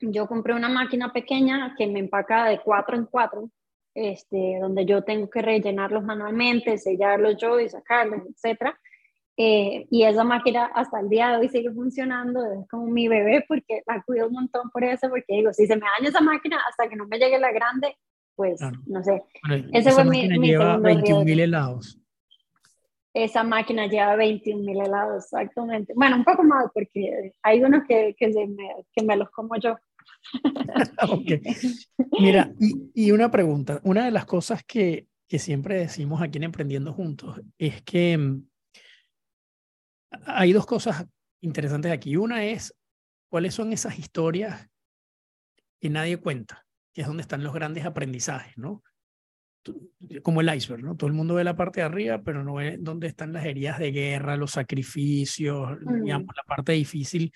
[0.00, 3.50] yo compré una máquina pequeña que me empaca de 4 en 4,
[3.94, 8.78] este, donde yo tengo que rellenarlos manualmente, sellarlos yo y sacarlos, etcétera
[9.36, 13.44] eh, y esa máquina hasta el día de hoy sigue funcionando, es como mi bebé
[13.48, 16.58] porque la cuido un montón por eso, porque digo, si se me daña esa máquina
[16.68, 17.96] hasta que no me llegue la grande,
[18.36, 19.22] pues no sé.
[19.72, 21.98] ese fue mi, mi lleva 21 mil helados.
[23.12, 25.94] Esa máquina lleva 21 mil helados, exactamente.
[25.96, 29.56] Bueno, un poco más porque hay unos que, que, se me, que me los como
[29.56, 29.76] yo.
[31.10, 31.40] okay.
[32.20, 36.44] Mira, y, y, una pregunta, una de las cosas que, que siempre decimos aquí en
[36.44, 38.42] Emprendiendo Juntos es que mm,
[40.26, 41.06] hay dos cosas
[41.40, 42.16] interesantes aquí.
[42.16, 42.74] Una es
[43.28, 44.68] cuáles son esas historias
[45.80, 48.82] que nadie cuenta, que es donde están los grandes aprendizajes, ¿no?
[50.22, 50.96] Como el iceberg, ¿no?
[50.96, 53.78] Todo el mundo ve la parte de arriba, pero no ve dónde están las heridas
[53.78, 57.32] de guerra, los sacrificios, digamos, la parte difícil.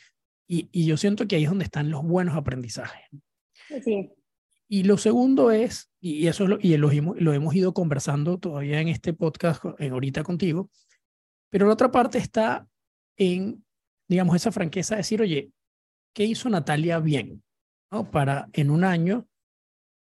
[0.47, 3.07] Y, y, yo siento que ahí es donde están los buenos aprendizajes.
[3.83, 4.11] Sí.
[4.69, 8.81] Y lo segundo es, y eso es lo, y lo, lo hemos ido conversando todavía
[8.81, 10.71] en este podcast, en ahorita contigo,
[11.51, 12.67] pero la otra parte está
[13.17, 13.65] en,
[14.09, 15.51] digamos, esa franqueza de decir, oye,
[16.15, 17.43] ¿qué hizo Natalia bien?
[17.91, 18.11] ¿No?
[18.11, 19.27] Para en un año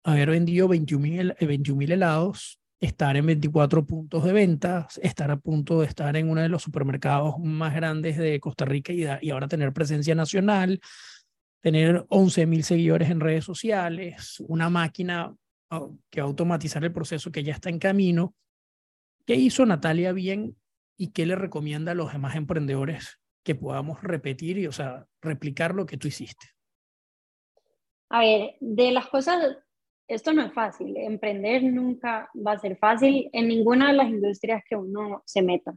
[0.03, 1.35] haber vendido 21
[1.75, 6.41] mil helados, estar en 24 puntos de venta, estar a punto de estar en uno
[6.41, 10.81] de los supermercados más grandes de Costa Rica y, y ahora tener presencia nacional,
[11.61, 15.33] tener 11 mil seguidores en redes sociales, una máquina
[16.09, 18.35] que va a automatizar el proceso que ya está en camino.
[19.25, 20.55] ¿Qué hizo Natalia bien
[20.97, 25.75] y qué le recomienda a los demás emprendedores que podamos repetir y, o sea, replicar
[25.75, 26.47] lo que tú hiciste?
[28.09, 29.57] A ver, de las cosas,
[30.07, 30.95] esto no es fácil.
[30.97, 35.75] Emprender nunca va a ser fácil en ninguna de las industrias que uno se meta.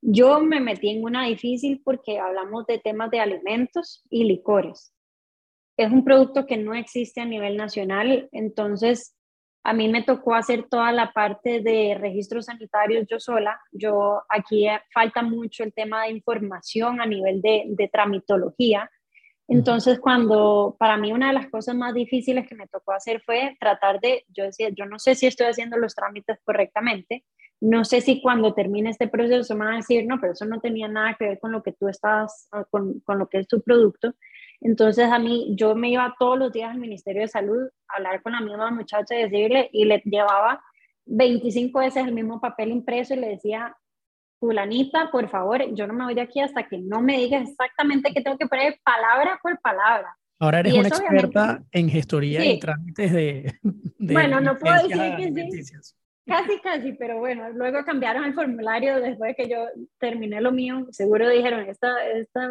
[0.00, 4.94] Yo me metí en una difícil porque hablamos de temas de alimentos y licores.
[5.76, 9.16] Es un producto que no existe a nivel nacional, entonces
[9.64, 13.60] a mí me tocó hacer toda la parte de registros sanitarios yo sola.
[13.70, 18.90] Yo aquí falta mucho el tema de información a nivel de, de tramitología.
[19.48, 23.56] Entonces, cuando para mí una de las cosas más difíciles que me tocó hacer fue
[23.60, 27.24] tratar de, yo decía, yo no sé si estoy haciendo los trámites correctamente,
[27.60, 30.60] no sé si cuando termine este proceso me van a decir, no, pero eso no
[30.60, 33.62] tenía nada que ver con lo que tú estás, con, con lo que es tu
[33.62, 34.14] producto.
[34.62, 38.22] Entonces a mí, yo me iba todos los días al Ministerio de Salud a hablar
[38.22, 40.62] con la misma muchacha y decirle, y le llevaba
[41.06, 43.76] 25 veces el mismo papel impreso y le decía,
[44.38, 48.12] fulanita, por favor, yo no me voy de aquí hasta que no me digas exactamente
[48.14, 50.16] qué tengo que poner palabra por palabra.
[50.38, 53.54] Ahora eres una experta en gestoría y trámites de,
[53.98, 55.72] Bueno, no puedo decir que sí.
[56.24, 59.66] Casi, casi, pero bueno, luego cambiaron el formulario después de que yo
[59.98, 60.86] terminé lo mío.
[60.90, 62.48] Seguro dijeron, esta, esta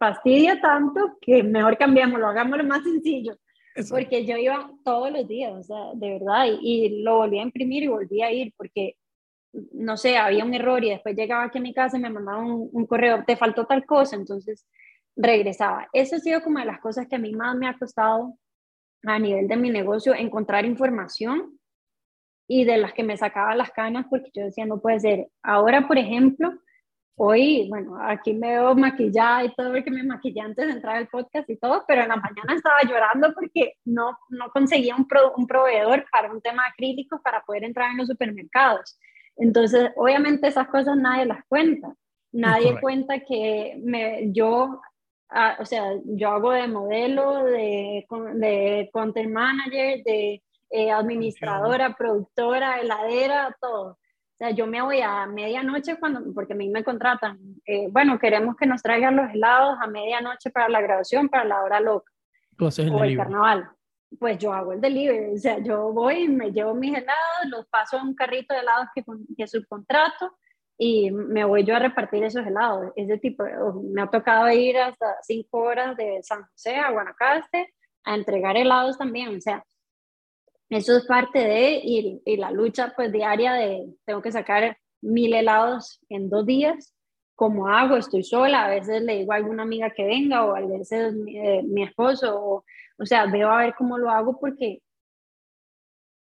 [0.00, 3.36] fastidia tanto que mejor cambiémoslo, hagámoslo más sencillo.
[3.88, 7.84] Porque yo iba todos los días, o sea, de verdad, y, lo volví a imprimir
[7.84, 8.96] y volví a ir porque,
[9.72, 12.42] no sé, había un error y después llegaba aquí a mi casa y me mandaba
[12.42, 14.66] un, correo, te faltó tal cosa, entonces
[15.14, 15.88] regresaba.
[15.92, 18.36] Eso ha sido como de las cosas que a mí más me ha costado
[19.04, 21.58] a nivel de mi negocio, encontrar información
[22.48, 25.28] y de las que me sacaba las canas porque yo decía, no puede ser.
[25.42, 26.52] Ahora, por ejemplo,
[27.16, 31.08] Hoy, bueno, aquí me veo maquillada y todo, porque me maquillé antes de entrar al
[31.08, 35.46] podcast y todo, pero en la mañana estaba llorando porque no, no conseguía un, un
[35.46, 38.98] proveedor para un tema acrílico para poder entrar en los supermercados.
[39.36, 41.94] Entonces, obviamente esas cosas nadie las cuenta.
[42.32, 44.80] Nadie cuenta que me, yo,
[45.30, 52.80] ah, o sea, yo hago de modelo, de, de content manager, de eh, administradora, productora,
[52.80, 53.98] heladera, todo
[54.40, 58.56] sea, yo me voy a medianoche cuando, porque a mí me contratan, eh, bueno, queremos
[58.56, 62.10] que nos traigan los helados a medianoche para la graduación, para la hora loca.
[62.58, 63.70] o el carnaval.
[64.18, 67.98] Pues yo hago el delivery, o sea, yo voy, me llevo mis helados, los paso
[67.98, 69.04] a un carrito de helados que,
[69.36, 70.36] que subcontrato
[70.76, 72.90] y me voy yo a repartir esos helados.
[72.96, 73.44] Ese tipo,
[73.92, 77.74] me ha tocado ir hasta cinco horas de San José a Guanacaste
[78.04, 79.62] a entregar helados también, o sea,
[80.70, 85.34] eso es parte de, y, y, la lucha pues diaria de, tengo que sacar mil
[85.34, 86.94] helados en dos días,
[87.34, 87.96] ¿cómo hago?
[87.96, 91.38] Estoy sola, a veces le digo a alguna amiga que venga o a veces mi,
[91.38, 92.64] eh, mi esposo, o,
[92.98, 94.80] o sea, veo a ver cómo lo hago porque,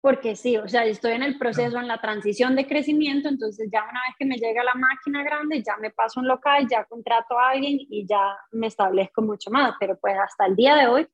[0.01, 3.83] porque sí, o sea, estoy en el proceso, en la transición de crecimiento, entonces ya
[3.83, 7.37] una vez que me llega la máquina grande, ya me paso un local, ya contrato
[7.37, 11.09] a alguien y ya me establezco mucho más, pero pues hasta el día de hoy,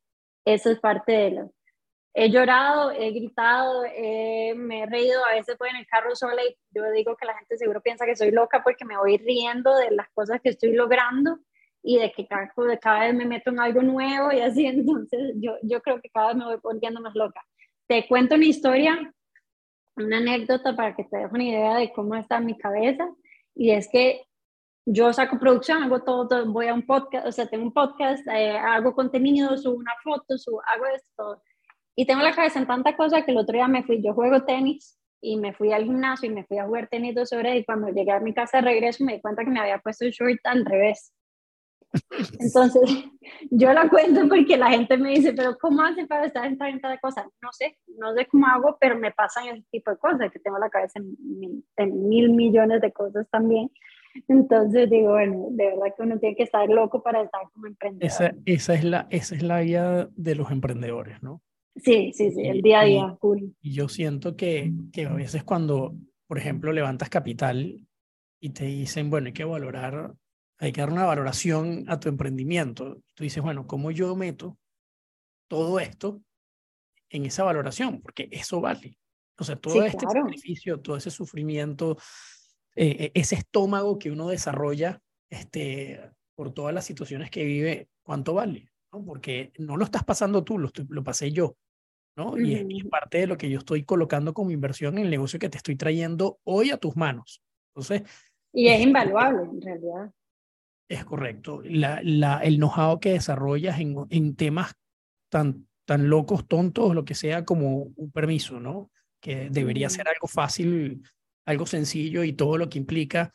[0.44, 1.52] eso es parte de lo,
[2.14, 6.56] he llorado, he gritado, me he reído, a veces voy en el carro sola y
[6.70, 9.90] yo digo que la gente seguro piensa que soy loca porque me voy riendo de
[9.92, 11.38] las cosas que estoy logrando
[11.82, 15.56] y de que cada, cada vez me meto en algo nuevo y así, entonces yo,
[15.62, 17.42] yo creo que cada vez me voy poniendo más loca.
[17.86, 19.14] Te cuento una historia,
[19.96, 23.08] una anécdota para que te des una idea de cómo está mi cabeza.
[23.54, 24.22] Y es que
[24.86, 28.56] yo saco producción, hago todo, voy a un podcast, o sea, tengo un podcast, eh,
[28.56, 31.42] hago contenido, subo una foto, subo, hago esto, todo
[31.94, 34.44] y tengo la cabeza en tanta cosa que el otro día me fui, yo juego
[34.44, 37.64] tenis y me fui al gimnasio y me fui a jugar tenis dos horas y
[37.64, 40.10] cuando llegué a mi casa de regreso me di cuenta que me había puesto el
[40.10, 41.12] short al revés.
[42.40, 42.82] Entonces,
[43.50, 46.98] yo lo cuento porque la gente me dice, pero ¿cómo hace para estar en tanta
[46.98, 47.28] cosa?
[47.42, 50.58] No sé, no sé cómo hago, pero me pasan ese tipo de cosas, que tengo
[50.58, 53.70] la cabeza en, en mil millones de cosas también.
[54.28, 58.06] Entonces digo, bueno, de verdad que uno tiene que estar loco para estar como emprendedor.
[58.06, 61.42] Esa, esa, es, la, esa es la guía de los emprendedores, ¿no?
[61.76, 63.18] Sí, sí, sí, el día a día,
[63.60, 65.96] Y yo siento que, que a veces cuando,
[66.26, 67.86] por ejemplo, levantas capital
[68.40, 70.12] y te dicen, bueno, hay que valorar,
[70.58, 73.00] hay que dar una valoración a tu emprendimiento.
[73.14, 74.58] Tú dices, bueno, ¿cómo yo meto
[75.48, 76.22] todo esto
[77.08, 78.02] en esa valoración?
[78.02, 78.98] Porque eso vale.
[79.38, 81.96] O sea, todo este sacrificio, todo ese sufrimiento,
[82.74, 85.00] eh, e, ese estómago que uno desarrolla
[85.30, 86.00] este,
[86.34, 88.71] por todas las situaciones que vive, ¿cuánto vale?
[89.00, 91.56] Porque no lo estás pasando tú, lo, lo pasé yo.
[92.16, 92.38] ¿no?
[92.38, 95.48] Y, es, parte de lo que yo estoy colocando como inversión en el negocio que
[95.48, 97.42] te estoy trayendo hoy a tus manos.
[97.74, 98.02] Entonces,
[98.52, 100.12] y es, invaluable en realidad.
[100.88, 101.62] Es correcto.
[101.64, 104.74] La, la, el know-how que desarrollas en, en temas
[105.30, 108.90] tan, tan locos, tontos, lo que sea, como un permiso, ¿no?
[109.20, 111.02] Que debería ser algo fácil,
[111.46, 113.32] algo sencillo y todo lo que implica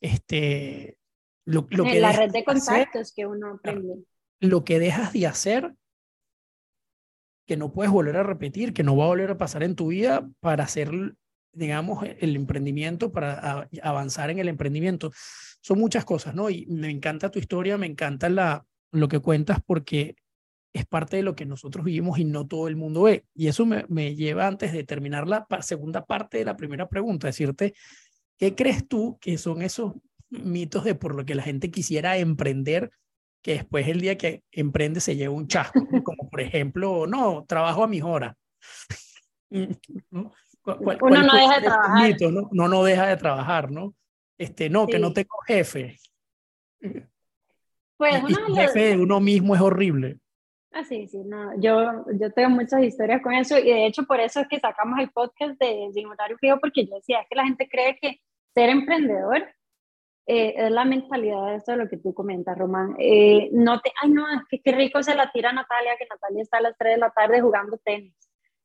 [0.00, 0.98] este,
[1.44, 4.04] lo, lo que la red de contactos que uno aprende.
[4.42, 5.74] Lo que dejas de hacer
[7.46, 9.88] que no puedes volver a repetir, que no va a volver a pasar en tu
[9.88, 11.14] vida para hacer,
[11.52, 15.12] digamos, el emprendimiento, para avanzar en el emprendimiento.
[15.60, 16.50] Son muchas cosas, ¿no?
[16.50, 20.16] Y me encanta tu historia, me encanta lo que cuentas porque
[20.72, 23.26] es parte de lo que nosotros vivimos y no todo el mundo ve.
[23.34, 27.26] Y eso me, me lleva antes de terminar la segunda parte de la primera pregunta,
[27.26, 27.74] decirte,
[28.38, 29.92] ¿qué crees tú que son esos
[30.30, 32.90] mitos de por lo que la gente quisiera emprender,
[33.42, 35.80] que después el día que emprende se lleva un chasco?
[36.04, 38.34] Como por ejemplo, no, trabajo a mis horas.
[39.50, 40.32] ¿no?
[40.64, 42.20] Uno no deja de trabajar.
[42.20, 42.48] ¿no?
[42.52, 43.94] no, no deja de trabajar, ¿no?
[44.38, 45.98] Este, no, que no tengo jefe.
[47.96, 50.18] Pues uno jefe de uno mismo es horrible.
[50.72, 54.20] Ah, sí, sí, no, yo, yo tengo muchas historias con eso y de hecho por
[54.20, 57.44] eso es que sacamos el podcast de Signotario Frío porque yo decía, es que la
[57.44, 58.20] gente cree que
[58.54, 59.46] ser emprendedor
[60.26, 62.94] eh, es la mentalidad de esto de lo que tú comentas, Román.
[62.98, 66.42] Eh, no te, ay, no, es que qué rico se la tira Natalia, que Natalia
[66.42, 68.14] está a las 3 de la tarde jugando tenis.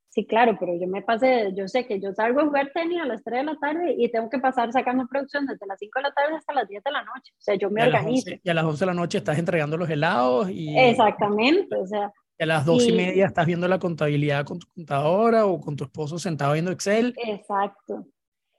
[0.09, 3.05] Sí, claro, pero yo me pasé, yo sé que yo salgo a jugar tenis a
[3.05, 6.03] las 3 de la tarde y tengo que pasar sacando producción desde las 5 de
[6.03, 7.33] la tarde hasta las 10 de la noche.
[7.33, 8.31] O sea, yo me organizo.
[8.43, 10.77] y a las 11 de la noche estás entregando los helados y...
[10.77, 12.11] Exactamente, o sea...
[12.39, 15.75] Y a las 2 y, media estás viendo la contabilidad con tu contadora o con
[15.75, 17.15] tu esposo sentado viendo Excel.
[17.17, 18.05] Exacto.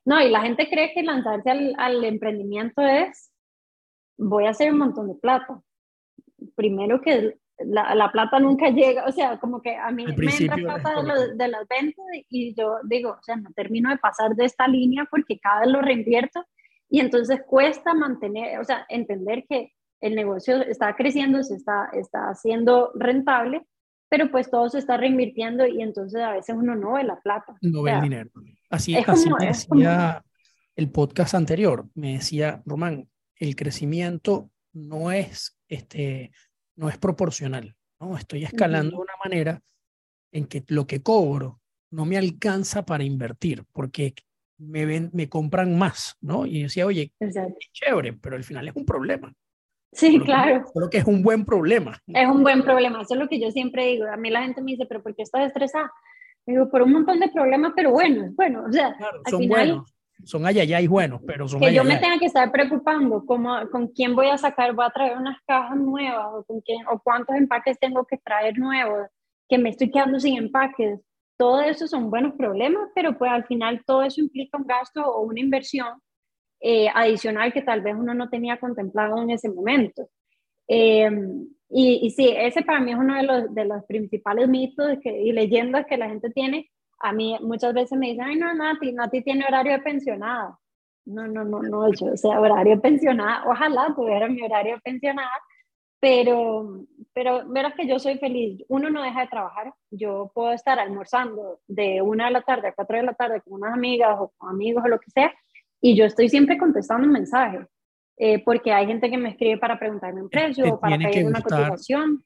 [0.04, 3.30] No, y la gente cree que lanzarse al, al emprendimiento es,
[4.16, 5.60] voy a hacer un montón de plata.
[6.54, 10.56] Primero que la, la, plata nunca llega, o sea, como que a mí me entra
[10.56, 14.44] plata de, de, las ventas y yo digo, o sea, no termino de pasar de
[14.44, 16.44] esta línea porque cada vez lo reinvierto
[16.88, 22.28] y entonces cuesta mantener, o sea, entender que el negocio está creciendo, se está, está
[22.28, 23.66] haciendo rentable,
[24.08, 27.56] pero pues todo se está reinvirtiendo y entonces a veces uno no ve la plata.
[27.60, 28.30] No ve el dinero.
[28.70, 30.24] Así, así me decía
[30.76, 36.30] el podcast anterior, me decía, Román, el crecimiento no es este
[36.76, 37.74] no es proporcional.
[38.00, 38.16] ¿no?
[38.16, 39.60] Estoy escalando de una manera
[40.32, 41.60] en que lo que cobro
[41.90, 44.14] no me alcanza para invertir, porque
[44.58, 46.46] me, ven, me compran más, ¿no?
[46.46, 47.34] Y decía, oye, es
[47.72, 49.32] chévere, pero al final es un problema.
[49.90, 50.64] Sí, claro.
[50.74, 51.98] creo que es un buen problema.
[52.06, 54.06] Es un buen problema, eso es lo que yo siempre digo.
[54.06, 55.90] A mí la gente me dice, pero ¿por qué estás estresada?
[56.48, 58.96] Digo, por un montón de problemas, pero bueno, bueno, o sea,
[59.26, 59.82] al final,
[60.24, 64.16] son ayayay buenos, pero son Que yo me tenga que estar preocupando como, con quién
[64.16, 67.78] voy a sacar, voy a traer unas cajas nuevas o, con quién, o cuántos empaques
[67.78, 69.08] tengo que traer nuevos,
[69.46, 70.98] que me estoy quedando sin empaques.
[71.36, 75.20] Todo eso son buenos problemas, pero pues al final todo eso implica un gasto o
[75.26, 76.00] una inversión
[76.60, 80.08] eh, adicional que tal vez uno no tenía contemplado en ese momento.
[80.66, 81.10] Eh,
[81.70, 85.10] y, y, sí, ese para mí es uno de los, de los principales mitos que,
[85.10, 88.92] y leyendas que la gente tiene, a mí muchas veces me dicen, ay, no, Nati,
[88.92, 90.58] Nati tiene horario de pensionada.
[91.04, 94.80] No, no, no, no, yo, o sea, horario de pensionada, ojalá tuviera mi horario de
[94.80, 95.30] pensionada,
[96.00, 98.62] pero, pero verás que yo soy feliz.
[98.68, 99.72] Uno no deja de trabajar.
[99.90, 103.54] Yo puedo estar almorzando de una de la tarde a cuatro de la tarde con
[103.54, 105.32] unas amigas o con amigos o lo que sea,
[105.80, 107.60] y yo estoy siempre contestando un mensaje,
[108.18, 111.40] eh, porque hay gente que me escribe para preguntarme un precio o para pedir una
[111.40, 112.24] cotización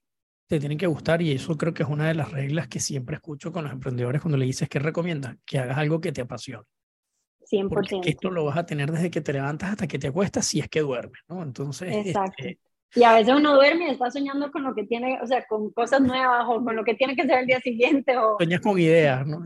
[0.53, 3.17] te tienen que gustar y eso creo que es una de las reglas que siempre
[3.17, 6.67] escucho con los emprendedores cuando le dices que recomiendan, que hagas algo que te apasione.
[7.51, 7.71] 100%.
[7.71, 10.61] Porque esto lo vas a tener desde que te levantas hasta que te acuestas si
[10.61, 11.43] es que duermes, ¿no?
[11.43, 12.07] Entonces...
[12.07, 12.35] Exacto.
[12.37, 12.59] Este
[12.95, 15.71] y a veces uno duerme y está soñando con lo que tiene, o sea, con
[15.71, 18.19] cosas nuevas o con lo que tiene que ser el día siguiente.
[18.19, 18.37] O...
[18.37, 19.43] Sueñas con ideas, ¿no?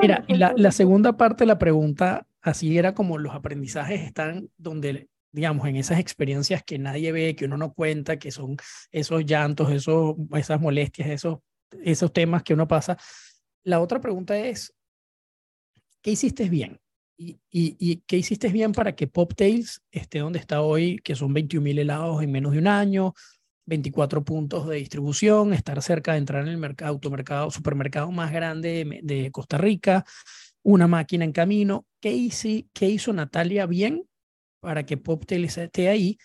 [0.00, 4.48] Mira, y la, la segunda parte de la pregunta, así era como los aprendizajes están
[4.56, 8.56] donde digamos, en esas experiencias que nadie ve, que uno no cuenta, que son
[8.90, 11.38] esos llantos, esos, esas molestias, esos,
[11.82, 12.98] esos temas que uno pasa.
[13.64, 14.74] La otra pregunta es,
[16.02, 16.78] ¿qué hiciste bien?
[17.16, 21.62] ¿Y, y, qué hiciste bien para que Poptails esté donde está hoy, que son 21
[21.62, 23.14] mil helados en menos de un año,
[23.66, 26.98] 24 puntos de distribución, estar cerca de entrar en el mercado,
[27.50, 30.04] supermercado más grande de, de Costa Rica,
[30.62, 31.86] una máquina en camino?
[32.00, 34.08] ¿Qué, hice, ¿Qué hizo Natalia bien
[34.62, 36.16] para que PopTail esté ahí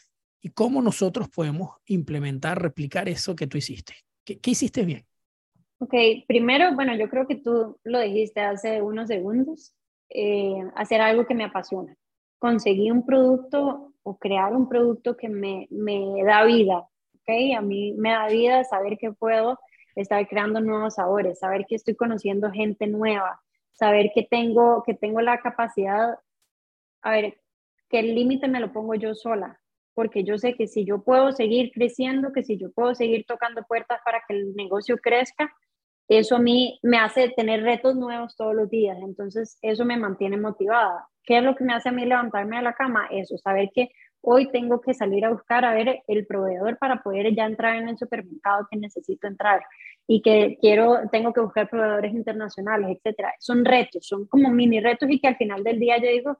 [0.41, 3.95] y cómo nosotros podemos implementar, replicar eso que tú hiciste.
[4.23, 5.05] ¿Qué, hiciste bien?
[5.79, 5.93] Ok,
[6.27, 9.73] primero, bueno, yo creo que tú lo dijiste hace unos segundos,
[10.09, 11.95] eh, hacer algo que me apasiona.
[12.37, 16.77] Conseguí un producto o crear un producto que me, me da vida,
[17.15, 17.57] ¿ok?
[17.57, 19.57] A mí me da vida saber que puedo
[19.95, 25.21] estar creando nuevos sabores, saber que estoy conociendo gente nueva, saber que tengo, que tengo
[25.21, 26.19] la capacidad,
[27.01, 27.39] a ver,
[27.89, 29.59] que el límite me lo pongo yo sola,
[29.93, 33.63] porque yo sé que si yo puedo seguir creciendo, que si yo puedo seguir tocando
[33.63, 35.53] puertas para que el negocio crezca,
[36.07, 40.37] eso a mí me hace tener retos nuevos todos los días, entonces eso me mantiene
[40.37, 41.07] motivada.
[41.23, 43.07] ¿Qué es lo que me hace a mí levantarme de la cama?
[43.11, 43.89] Eso, saber que
[44.21, 47.89] hoy tengo que salir a buscar a ver el proveedor para poder ya entrar en
[47.89, 49.61] el supermercado que necesito entrar
[50.07, 53.33] y que quiero, tengo que buscar proveedores internacionales, etcétera.
[53.39, 56.37] Son retos, son como mini retos y que al final del día yo digo,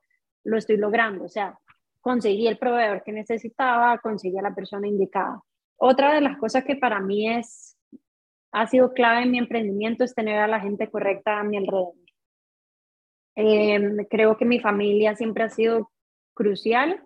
[0.47, 1.57] lo estoy logrando, o sea,
[2.01, 5.41] conseguí el proveedor que necesitaba, conseguí a la persona indicada.
[5.77, 7.77] Otra de las cosas que para mí es,
[8.51, 11.93] ha sido clave en mi emprendimiento es tener a la gente correcta a mi alrededor.
[13.35, 15.91] Eh, creo que mi familia siempre ha sido
[16.33, 17.03] crucial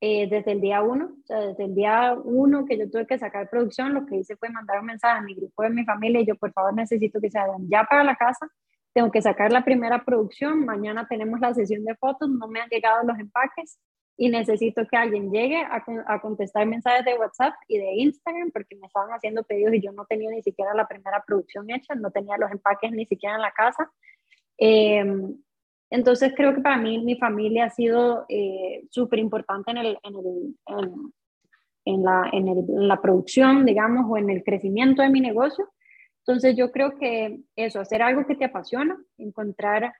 [0.00, 3.18] eh, desde el día uno, o sea, desde el día uno que yo tuve que
[3.18, 6.20] sacar producción, lo que hice fue mandar un mensaje a mi grupo de mi familia
[6.20, 8.46] y yo, por favor, necesito que se hagan ya para la casa,
[8.94, 12.68] tengo que sacar la primera producción, mañana tenemos la sesión de fotos, no me han
[12.68, 13.78] llegado los empaques
[14.16, 18.76] y necesito que alguien llegue a, a contestar mensajes de WhatsApp y de Instagram porque
[18.76, 22.10] me estaban haciendo pedidos y yo no tenía ni siquiera la primera producción hecha, no
[22.12, 23.90] tenía los empaques ni siquiera en la casa.
[24.56, 25.04] Eh,
[25.94, 30.14] entonces creo que para mí mi familia ha sido eh, súper importante en, el, en,
[30.16, 30.56] el,
[31.84, 35.68] en, la, en, la, producción, digamos, o en el crecimiento de mi negocio.
[36.26, 39.92] Entonces yo creo que eso, hacer algo que te apasiona, encontrar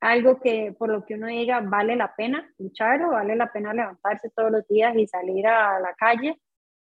[0.00, 4.30] algo que por lo que uno diga vale la pena lucharlo, vale la pena levantarse
[4.30, 6.40] todos los días y salir a la calle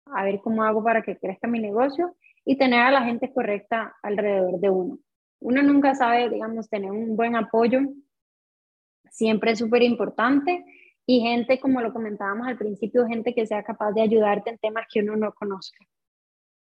[0.06, 2.16] a ver cómo hago para que crezca mi negocio
[2.46, 5.00] y tener a la gente correcta alrededor de uno.
[5.40, 7.82] Uno nunca sabe, digamos, tener un buen apoyo
[9.12, 10.64] siempre es súper importante
[11.06, 14.86] y gente, como lo comentábamos al principio, gente que sea capaz de ayudarte en temas
[14.92, 15.86] que uno no conozca.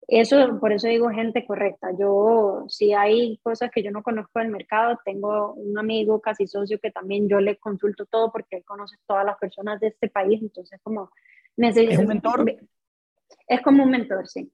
[0.08, 1.89] Eso, por eso digo gente correcta.
[1.99, 6.80] Yo, si hay cosas que yo no conozco del mercado, tengo un amigo casi socio
[6.80, 10.41] que también yo le consulto todo porque él conoce todas las personas de este país,
[10.41, 11.12] entonces como...
[11.58, 12.45] ¿Es un mentor?
[13.47, 14.51] Es como un mentor, sí.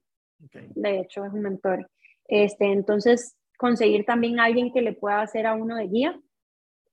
[0.74, 1.88] De hecho, es un mentor.
[2.26, 6.18] Este, entonces, conseguir también alguien que le pueda hacer a uno de guía,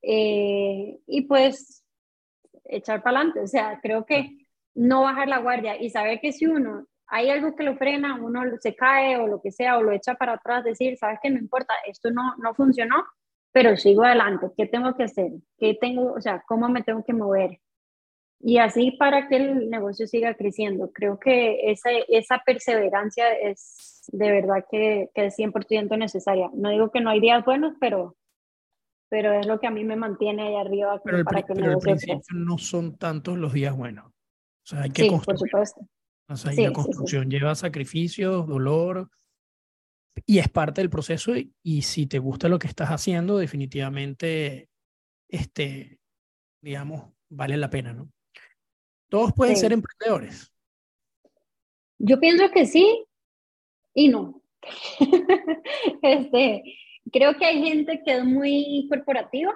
[0.02, 1.84] eh, y pues
[2.64, 3.40] echar para adelante.
[3.40, 7.54] O sea, creo que no bajar la guardia y saber que si uno hay algo
[7.54, 10.64] que lo frena, uno se cae o lo que sea, o lo echa para atrás,
[10.64, 13.04] decir, sabes que no importa, esto no, no funcionó,
[13.52, 15.30] pero sigo adelante, ¿qué tengo que hacer?
[15.58, 17.60] ¿Qué tengo, o sea, cómo me tengo que mover?
[18.40, 20.90] Y así para que el negocio siga creciendo.
[20.90, 26.50] Creo que esa, esa perseverancia es de verdad que, que es 100% necesaria.
[26.54, 28.16] No digo que no hay días buenos, pero
[29.10, 30.98] pero es lo que a mí me mantiene ahí arriba.
[31.04, 34.06] Pero, el, para que pero al principio no son tantos los días buenos.
[34.06, 35.38] O sea, hay que sí, construir.
[35.38, 35.86] por supuesto.
[36.32, 39.10] O sea, la construcción lleva sacrificios, dolor,
[40.26, 41.36] y es parte del proceso.
[41.36, 44.68] Y, y, si te gusta lo que estás haciendo, definitivamente,
[45.28, 45.98] este,
[46.60, 48.10] digamos, vale la pena, ¿no?
[49.08, 50.52] Todos pueden ser emprendedores.
[51.98, 53.04] Yo pienso que sí
[53.94, 54.42] y no.
[56.02, 56.62] este,
[57.10, 59.52] Creo que hay gente que es muy corporativa.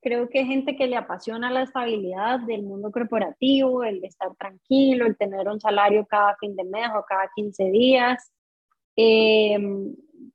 [0.00, 5.16] Creo que gente que le apasiona la estabilidad del mundo corporativo, el estar tranquilo, el
[5.16, 8.32] tener un salario cada fin de mes o cada 15 días.
[8.96, 9.94] Em,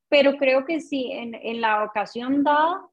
[0.10, 2.88] pero creo que sí, en, en la ocasión dada,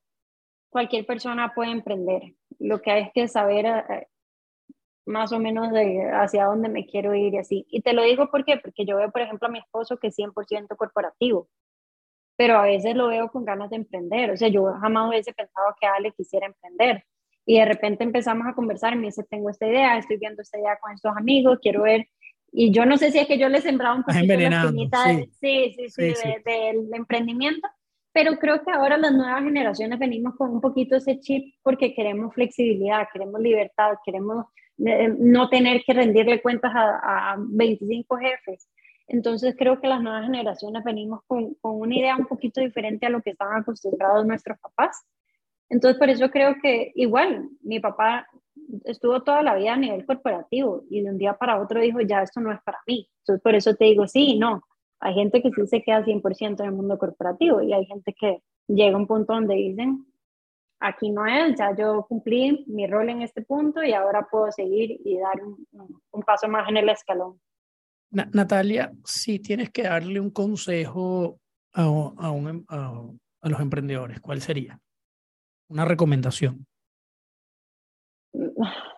[0.70, 2.34] cualquier persona puede emprender.
[2.58, 4.06] Lo que hay es que saber eh,
[5.06, 7.66] más o menos de hacia dónde me quiero ir y así.
[7.68, 8.58] Y te lo digo ¿por qué?
[8.58, 11.48] porque yo veo, por ejemplo, a mi esposo que es 100% corporativo
[12.40, 14.30] pero a veces lo veo con ganas de emprender.
[14.30, 17.04] O sea, yo jamás hubiese pensado que Ale quisiera emprender.
[17.44, 20.58] Y de repente empezamos a conversar y me dice, tengo esta idea, estoy viendo esta
[20.58, 22.08] idea con estos amigos, quiero ver.
[22.50, 25.30] Y yo no sé si es que yo les sembraba un poquito la espinita sí.
[25.38, 27.68] sí, sí, sí, sí, del emprendimiento,
[28.10, 32.32] pero creo que ahora las nuevas generaciones venimos con un poquito ese chip porque queremos
[32.32, 34.46] flexibilidad, queremos libertad, queremos
[34.78, 38.66] eh, no tener que rendirle cuentas a, a 25 jefes.
[39.12, 43.10] Entonces creo que las nuevas generaciones venimos con, con, una idea un poquito diferente a
[43.10, 45.04] lo que estaban acostumbrados nuestros papás.
[45.68, 48.28] Entonces por eso creo que igual mi papá
[48.84, 52.22] estuvo toda la vida a nivel corporativo y de un día para otro dijo, ya
[52.22, 53.10] esto no es para mí.
[53.22, 54.62] Entonces por eso te digo, sí no.
[55.00, 58.44] Hay gente que sí se queda 100% en el mundo corporativo y hay gente que
[58.68, 60.06] llega a un punto donde dicen,
[60.78, 65.00] aquí no es, ya yo cumplí mi rol en este punto y ahora puedo seguir
[65.04, 67.40] y dar un paso más en el escalón.
[68.10, 71.38] Natalia, si tienes que darle un consejo
[71.72, 73.04] a, em, a,
[73.42, 74.78] los emprendedores, ¿cuál sería?
[75.68, 76.66] Una recomendación.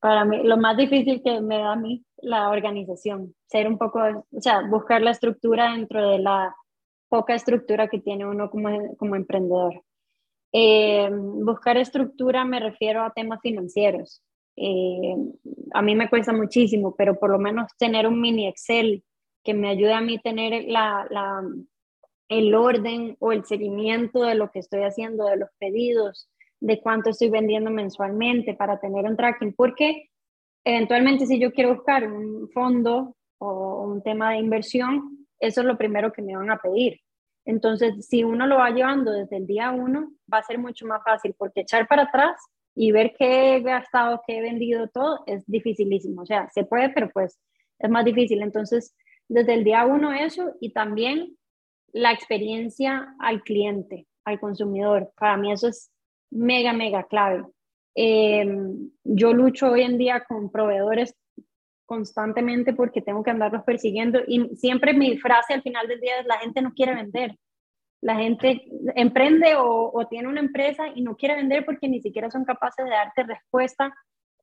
[0.00, 3.98] Para mí, lo más difícil que me da a mí, la organización, ser un poco,
[4.30, 6.54] o sea, buscar la estructura dentro de la
[7.08, 9.82] poca estructura que tiene uno como, como emprendedor.
[10.52, 14.22] Eh, buscar estructura me refiero a temas financieros.
[14.60, 15.14] Eh,
[15.72, 19.04] a mí me cuesta muchísimo, pero por lo menos tener un mini Excel
[19.44, 21.42] que me ayude a mí tener la, la,
[22.28, 26.28] el orden o el seguimiento de lo que estoy haciendo, de los pedidos,
[26.60, 30.10] de cuánto estoy vendiendo mensualmente para tener un tracking, porque
[30.64, 35.78] eventualmente si yo quiero buscar un fondo o un tema de inversión, eso es lo
[35.78, 37.00] primero que me van a pedir.
[37.44, 41.02] Entonces, si uno lo va llevando desde el día uno, va a ser mucho más
[41.04, 42.36] fácil, porque echar para atrás
[42.80, 46.22] y ver qué he gastado, qué he vendido, todo, es dificilísimo.
[46.22, 47.36] O sea, se puede, pero pues
[47.76, 48.40] es más difícil.
[48.40, 48.94] Entonces,
[49.28, 51.36] desde el día uno eso y también
[51.92, 55.10] la experiencia al cliente, al consumidor.
[55.18, 55.90] Para mí eso es
[56.30, 57.44] mega, mega clave.
[57.96, 61.16] Em, yo lucho hoy en día con proveedores
[61.84, 66.26] constantemente porque tengo que andarlos persiguiendo y siempre mi frase al final del día es
[66.26, 67.34] la gente no quiere vender.
[68.00, 68.62] La gente
[68.94, 72.90] emprende o, tiene una empresa y no quiere vender porque ni siquiera son capaces de
[72.90, 73.92] darte respuesta.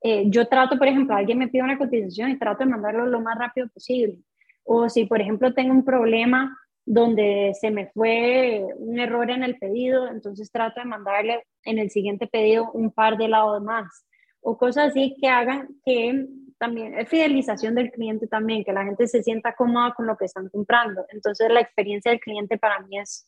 [0.02, 3.22] Eh, yo trato, por ejemplo, alguien me pide una cotización y trato de mandarlo lo
[3.22, 4.20] más rápido posible.
[4.64, 9.58] O si, por ejemplo, tengo un problema donde se me fue un error en el
[9.58, 14.06] pedido, entonces trato de mandarle en el siguiente pedido un par de lados más.
[14.42, 16.28] O cosas así que hagan que
[16.58, 20.26] también, es fidelización del cliente también, que la gente se sienta cómoda con lo que
[20.26, 21.06] están comprando.
[21.10, 23.28] Entonces la experiencia del cliente para mí es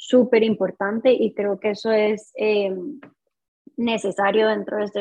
[0.00, 2.74] súper importante y creo que eso es eh,
[3.76, 5.00] necesario dentro de esto.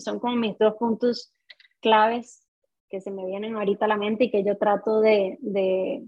[0.00, 1.32] Son como mis dos puntos
[1.80, 2.44] claves
[2.88, 6.04] que se me vienen ahorita a la mente y que yo trato de, de,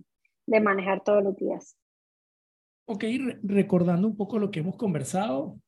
[0.46, 1.76] de manejar todos los días.
[2.86, 3.04] Ok,
[3.44, 5.60] recordando un poco lo que hemos conversado,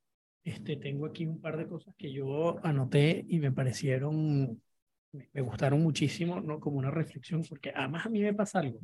[0.42, 4.60] este, tengo aquí un par de cosas que yo anoté y me parecieron,
[5.12, 6.58] me gustaron muchísimo, ¿no?
[6.58, 8.80] Como una reflexión, porque además a mí me pasa algo.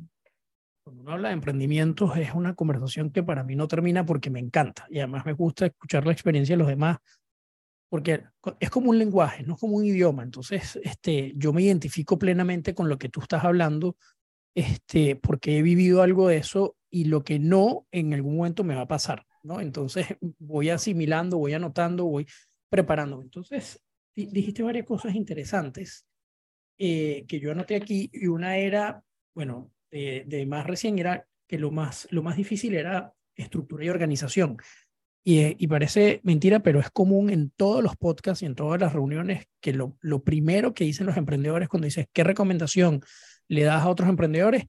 [0.83, 4.39] Cuando uno habla de emprendimientos es una conversación que para mí no termina porque me
[4.39, 6.97] encanta y además me gusta escuchar la experiencia de los demás
[7.91, 8.23] porque
[8.61, 10.23] es como un lenguaje, no es como un idioma.
[10.23, 13.97] Entonces, este, yo me identifico plenamente con lo que tú estás hablando,
[14.55, 18.75] este, porque he vivido algo de eso y lo que no en algún momento me
[18.75, 19.59] va a pasar, ¿no?
[19.59, 20.07] Entonces,
[20.39, 22.25] voy asimilando, voy anotando, voy
[22.69, 23.21] preparando.
[23.21, 23.81] Entonces,
[24.15, 26.05] dijiste varias cosas interesantes
[26.77, 29.03] eh, que yo anoté aquí y una era,
[29.35, 33.89] bueno, de, de más recién era que lo más, lo más difícil era estructura y
[33.89, 34.57] organización.
[35.23, 38.93] Eh, y, parece mentira, pero es común en todos los podcasts y en todas las
[38.93, 43.01] reuniones que lo, lo primero que dicen los emprendedores cuando dices qué recomendación
[43.47, 44.65] le das a otros emprendedores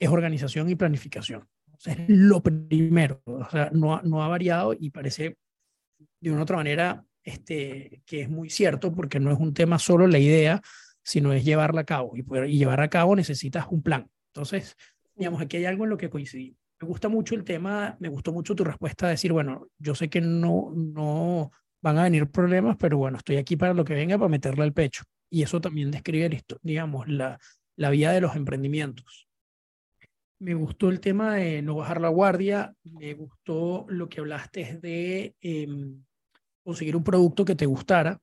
[0.00, 1.46] es organización y planificación.
[1.84, 5.36] es lo primero, o sea, no, no ha variado y parece
[6.20, 10.08] de una otra manera este, que es muy cierto porque no es un tema solo
[10.08, 10.60] la idea,
[11.04, 12.16] sino es llevarla a cabo.
[12.16, 14.10] Y, poder, y llevar a cabo necesitas un plan.
[14.34, 14.76] Entonces,
[15.14, 18.32] digamos, aquí hay algo en lo que coincidimos me gusta mucho el tema, me gustó
[18.32, 22.76] mucho tu respuesta a decir, bueno, yo sé que no, no van a venir problemas,
[22.78, 25.04] pero bueno, estoy aquí para lo que venga, para meterle al pecho.
[25.30, 27.38] Y eso también describe, digamos, la,
[27.76, 29.28] la vía de los emprendimientos.
[30.40, 35.34] Me gustó el tema de no bajar la guardia, me gustó lo que hablaste de
[35.40, 36.04] em,
[36.62, 38.20] conseguir un producto que te gustara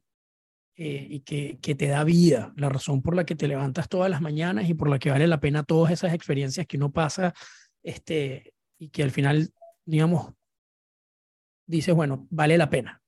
[0.83, 4.19] eh, y que, te da vida, la razón por la que te levantas todas las
[4.19, 7.35] mañanas y por la que vale la pena todas esas experiencias que uno pasa
[7.83, 9.53] este, y que al final,
[9.85, 10.33] digamos,
[11.67, 12.99] dices, bueno, vale la pena.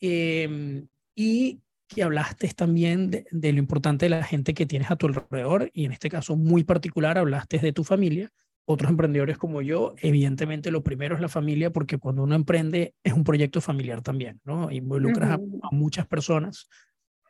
[0.00, 5.06] Em, y que hablaste también de, lo importante de la gente que tienes a tu
[5.06, 8.32] alrededor, y en este caso muy particular hablaste de tu familia.
[8.66, 13.12] Otros emprendedores como yo, evidentemente lo primero es la familia, porque cuando uno emprende es
[13.12, 14.70] un proyecto familiar también, ¿no?
[14.70, 15.38] Involucras a,
[15.70, 16.68] muchas personas,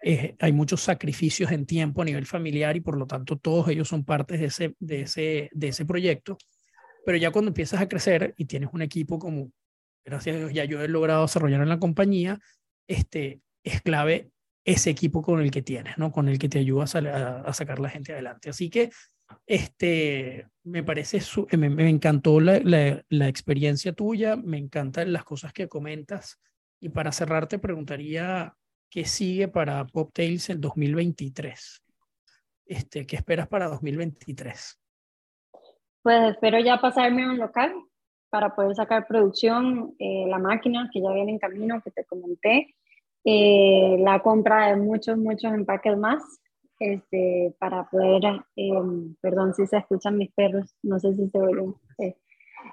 [0.03, 3.89] eh, hay muchos sacrificios en tiempo a nivel familiar y por lo tanto todos ellos
[3.89, 6.39] son partes de ese, de ese, de ese proyecto.
[7.05, 9.51] Pero ya cuando empiezas a crecer y tienes un equipo como,
[10.05, 12.39] gracias a Dios, ya yo he logrado desarrollar en la compañía,
[12.87, 14.30] este, es clave
[14.64, 16.11] ese equipo con el que tienes, ¿no?
[16.11, 18.49] Con el que te ayudas a, a, sacar la gente adelante.
[18.49, 18.91] Así que,
[19.47, 25.53] este, me parece, su, me, encantó la, la, la, experiencia tuya, me encantan las cosas
[25.53, 26.41] que comentas.
[26.81, 28.57] Y para cerrar, te preguntaría,
[28.95, 31.83] ¿Qué sigue para Pop Tales en 2023?
[32.64, 34.81] Este, ¿Qué esperas para 2023?
[36.01, 37.75] Pues espero ya pasarme a un local
[38.31, 42.72] para poder sacar producción, eh, la máquina que ya viene en camino, que te comenté,
[43.25, 46.22] eh, la compra de muchos, muchos empaques más,
[46.79, 48.70] este, para poder, eh,
[49.20, 51.75] perdón si se escuchan mis perros, no sé si se oyen.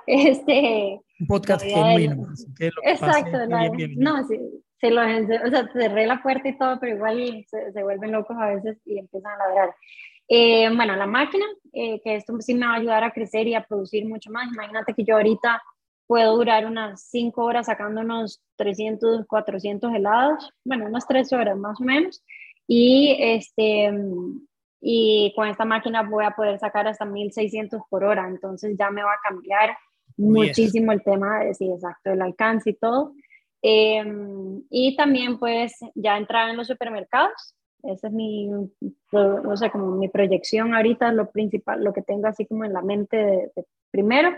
[0.08, 2.28] este, un podcast genuino.
[2.84, 3.38] Exacto,
[3.98, 4.40] no, sí,
[4.80, 5.06] se los,
[5.46, 8.98] o sea, cerré la puerta y todo, pero igual se, vuelven locos a veces y
[8.98, 9.76] empiezan a ladrar.
[10.28, 13.54] Eh, bueno, la máquina, eh, que esto sí me va a ayudar a crecer y
[13.54, 14.52] a producir mucho más.
[14.52, 15.62] Imagínate que yo ahorita
[16.08, 21.80] puedo durar unas 5 horas sacando unos 300, 400 helados, bueno, unas 3 horas más
[21.80, 22.24] o menos.
[22.68, 23.92] Y, este,
[24.82, 29.04] y con esta máquina voy a poder sacar hasta 1600 por hora, entonces ya me
[29.04, 29.78] va a cambiar
[30.18, 33.14] muchísimo el tema, de, sí, exacto, el alcance y todo.
[33.62, 37.56] Em, y también pues ya entrar en los supermercados.
[37.84, 38.48] Esa es mi,
[39.12, 42.82] no sé, como mi proyección ahorita, lo principal, lo que tengo así como en la
[42.82, 43.52] mente de,
[43.90, 44.32] primero.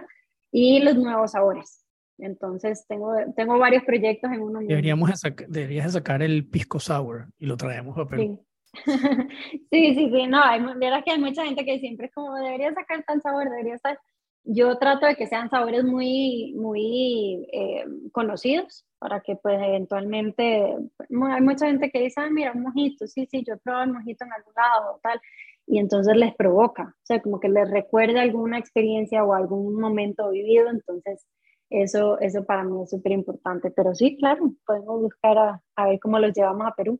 [0.51, 1.82] Y los nuevos sabores.
[2.18, 5.09] Entonces tengo, tengo varios proyectos en uno Deberíamos
[5.47, 8.39] deberías sacar el pisco sour y lo traemos a Perú.
[8.74, 8.74] Sí.
[9.72, 10.61] sí, sí, no, hay,
[11.03, 13.99] que hay mucha gente que siempre es como, debería sacar tal sabor, debería estar
[14.45, 21.41] yo trato de que sean sabores muy, muy eh, conocidos para que pues eventualmente, hay
[21.41, 24.26] mucha gente que dice, ah, mira, un mojito, sí, sí, yo he probado el mojito
[24.26, 25.22] en algún lado, tal,
[25.66, 30.30] y entonces les provoca, o sea, como que les recuerda alguna experiencia o algún momento
[30.30, 31.26] vivido, entonces
[31.70, 35.99] eso, eso para mí es súper importante, pero sí, claro, podemos buscar a, a ver
[35.99, 36.99] cómo los llevamos a Perú.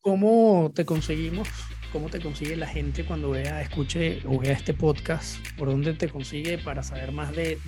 [0.00, 1.48] ¿Cómo te conseguimos
[1.92, 6.08] cómo te consigue la gente cuando vea, escuche o vea este podcast, por dónde te
[6.08, 7.58] consigue para saber más de,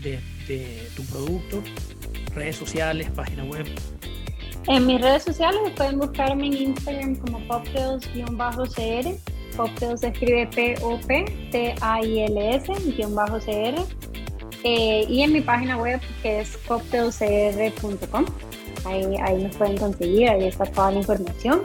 [0.96, 1.62] tu producto,
[2.34, 3.66] redes sociales, página web.
[4.68, 9.16] En mis redes sociales pueden buscarme en Instagram como poptails-cr.
[9.56, 11.50] Poptails se escribe P-O-P-T-A-I-L-S-cr.
[14.64, 18.26] Eh, y en mi página web que es poptailscr.com.
[18.84, 21.62] Ahí, ahí nos pueden conseguir, ahí está toda la información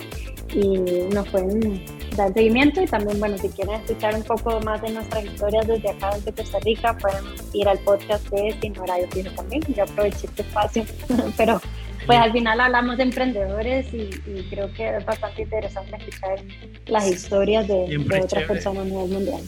[0.53, 0.77] y
[1.13, 1.83] nos pueden
[2.15, 5.89] dar seguimiento y también, bueno, si quieren escuchar un poco más de nuestras historias desde
[5.89, 7.23] acá, desde Costa Rica, pueden
[7.53, 9.61] ir al podcast de Sin Horario Fijo también.
[9.75, 10.85] Yo aproveché este espacio,
[11.37, 11.61] pero
[12.05, 14.09] pues al final hablamos de emprendedores y,
[14.49, 16.39] creo que es bastante interesante escuchar
[16.87, 19.41] las historias de, otras personas a nivel mundial.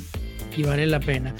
[0.55, 1.35] Y vale la pena.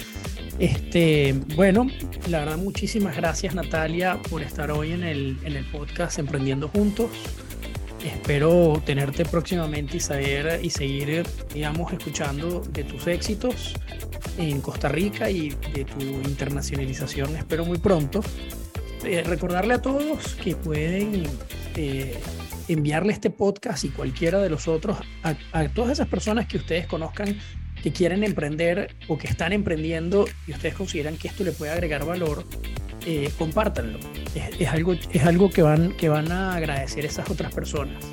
[0.58, 1.86] Este, bueno,
[2.28, 7.10] la verdad, muchísimas gracias Natalia por estar hoy en el, en el podcast Emprendiendo Juntos
[8.04, 13.74] espero tenerte próximamente y saber y seguir, digamos, escuchando de tus éxitos
[14.36, 18.20] en Costa Rica y de tu internacionalización, espero muy pronto.
[19.04, 21.24] Eh, recordarle a todos que pueden
[21.76, 22.18] eh,
[22.66, 26.86] enviarle este podcast y cualquiera de los otros a, a todas esas personas que ustedes
[26.86, 27.38] conozcan
[27.82, 32.04] que quieren emprender o que están emprendiendo y ustedes consideran que esto le puede agregar
[32.04, 32.44] valor
[33.06, 33.98] eh, compártanlo.
[34.58, 38.04] Es, algo, es algo que van, que van a agradecer esas otras personas.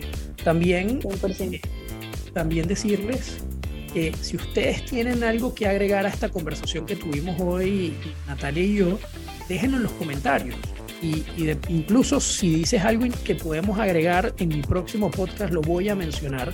[0.43, 1.01] También,
[1.39, 1.61] eh,
[2.34, 3.39] también decirles
[3.93, 7.93] que si ustedes tienen algo que agregar a esta conversación que tuvimos hoy,
[8.28, 8.99] Natalia y yo,
[9.49, 10.55] déjenlo en los comentarios.
[11.01, 11.26] Y,
[11.68, 16.53] incluso si dices algo que podemos agregar en mi próximo podcast, lo voy a mencionar.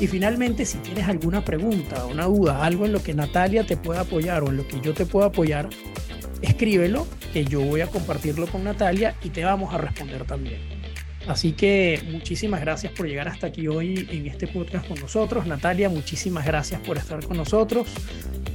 [0.00, 4.00] Y finalmente, si tienes alguna pregunta, una duda, algo en lo que Natalia te pueda
[4.00, 5.68] apoyar o en lo que yo te pueda apoyar,
[6.42, 10.78] escríbelo, que yo voy a compartirlo con Natalia y te vamos a responder también.
[11.26, 15.46] Así que muchísimas gracias por llegar hasta aquí hoy en este podcast con nosotros.
[15.46, 17.86] Natalia, muchísimas gracias por estar con nosotros.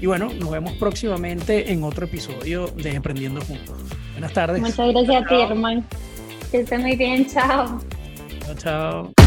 [0.02, 3.78] Y bueno, nos vemos próximamente en otro episodio de Emprendiendo Juntos.
[4.14, 4.62] Buenas tardes.
[4.62, 5.84] Muchas gracias a ti, hermano.
[6.52, 7.28] Que esté muy bien.
[7.28, 7.80] Chao.
[8.46, 9.23] Chao, chao.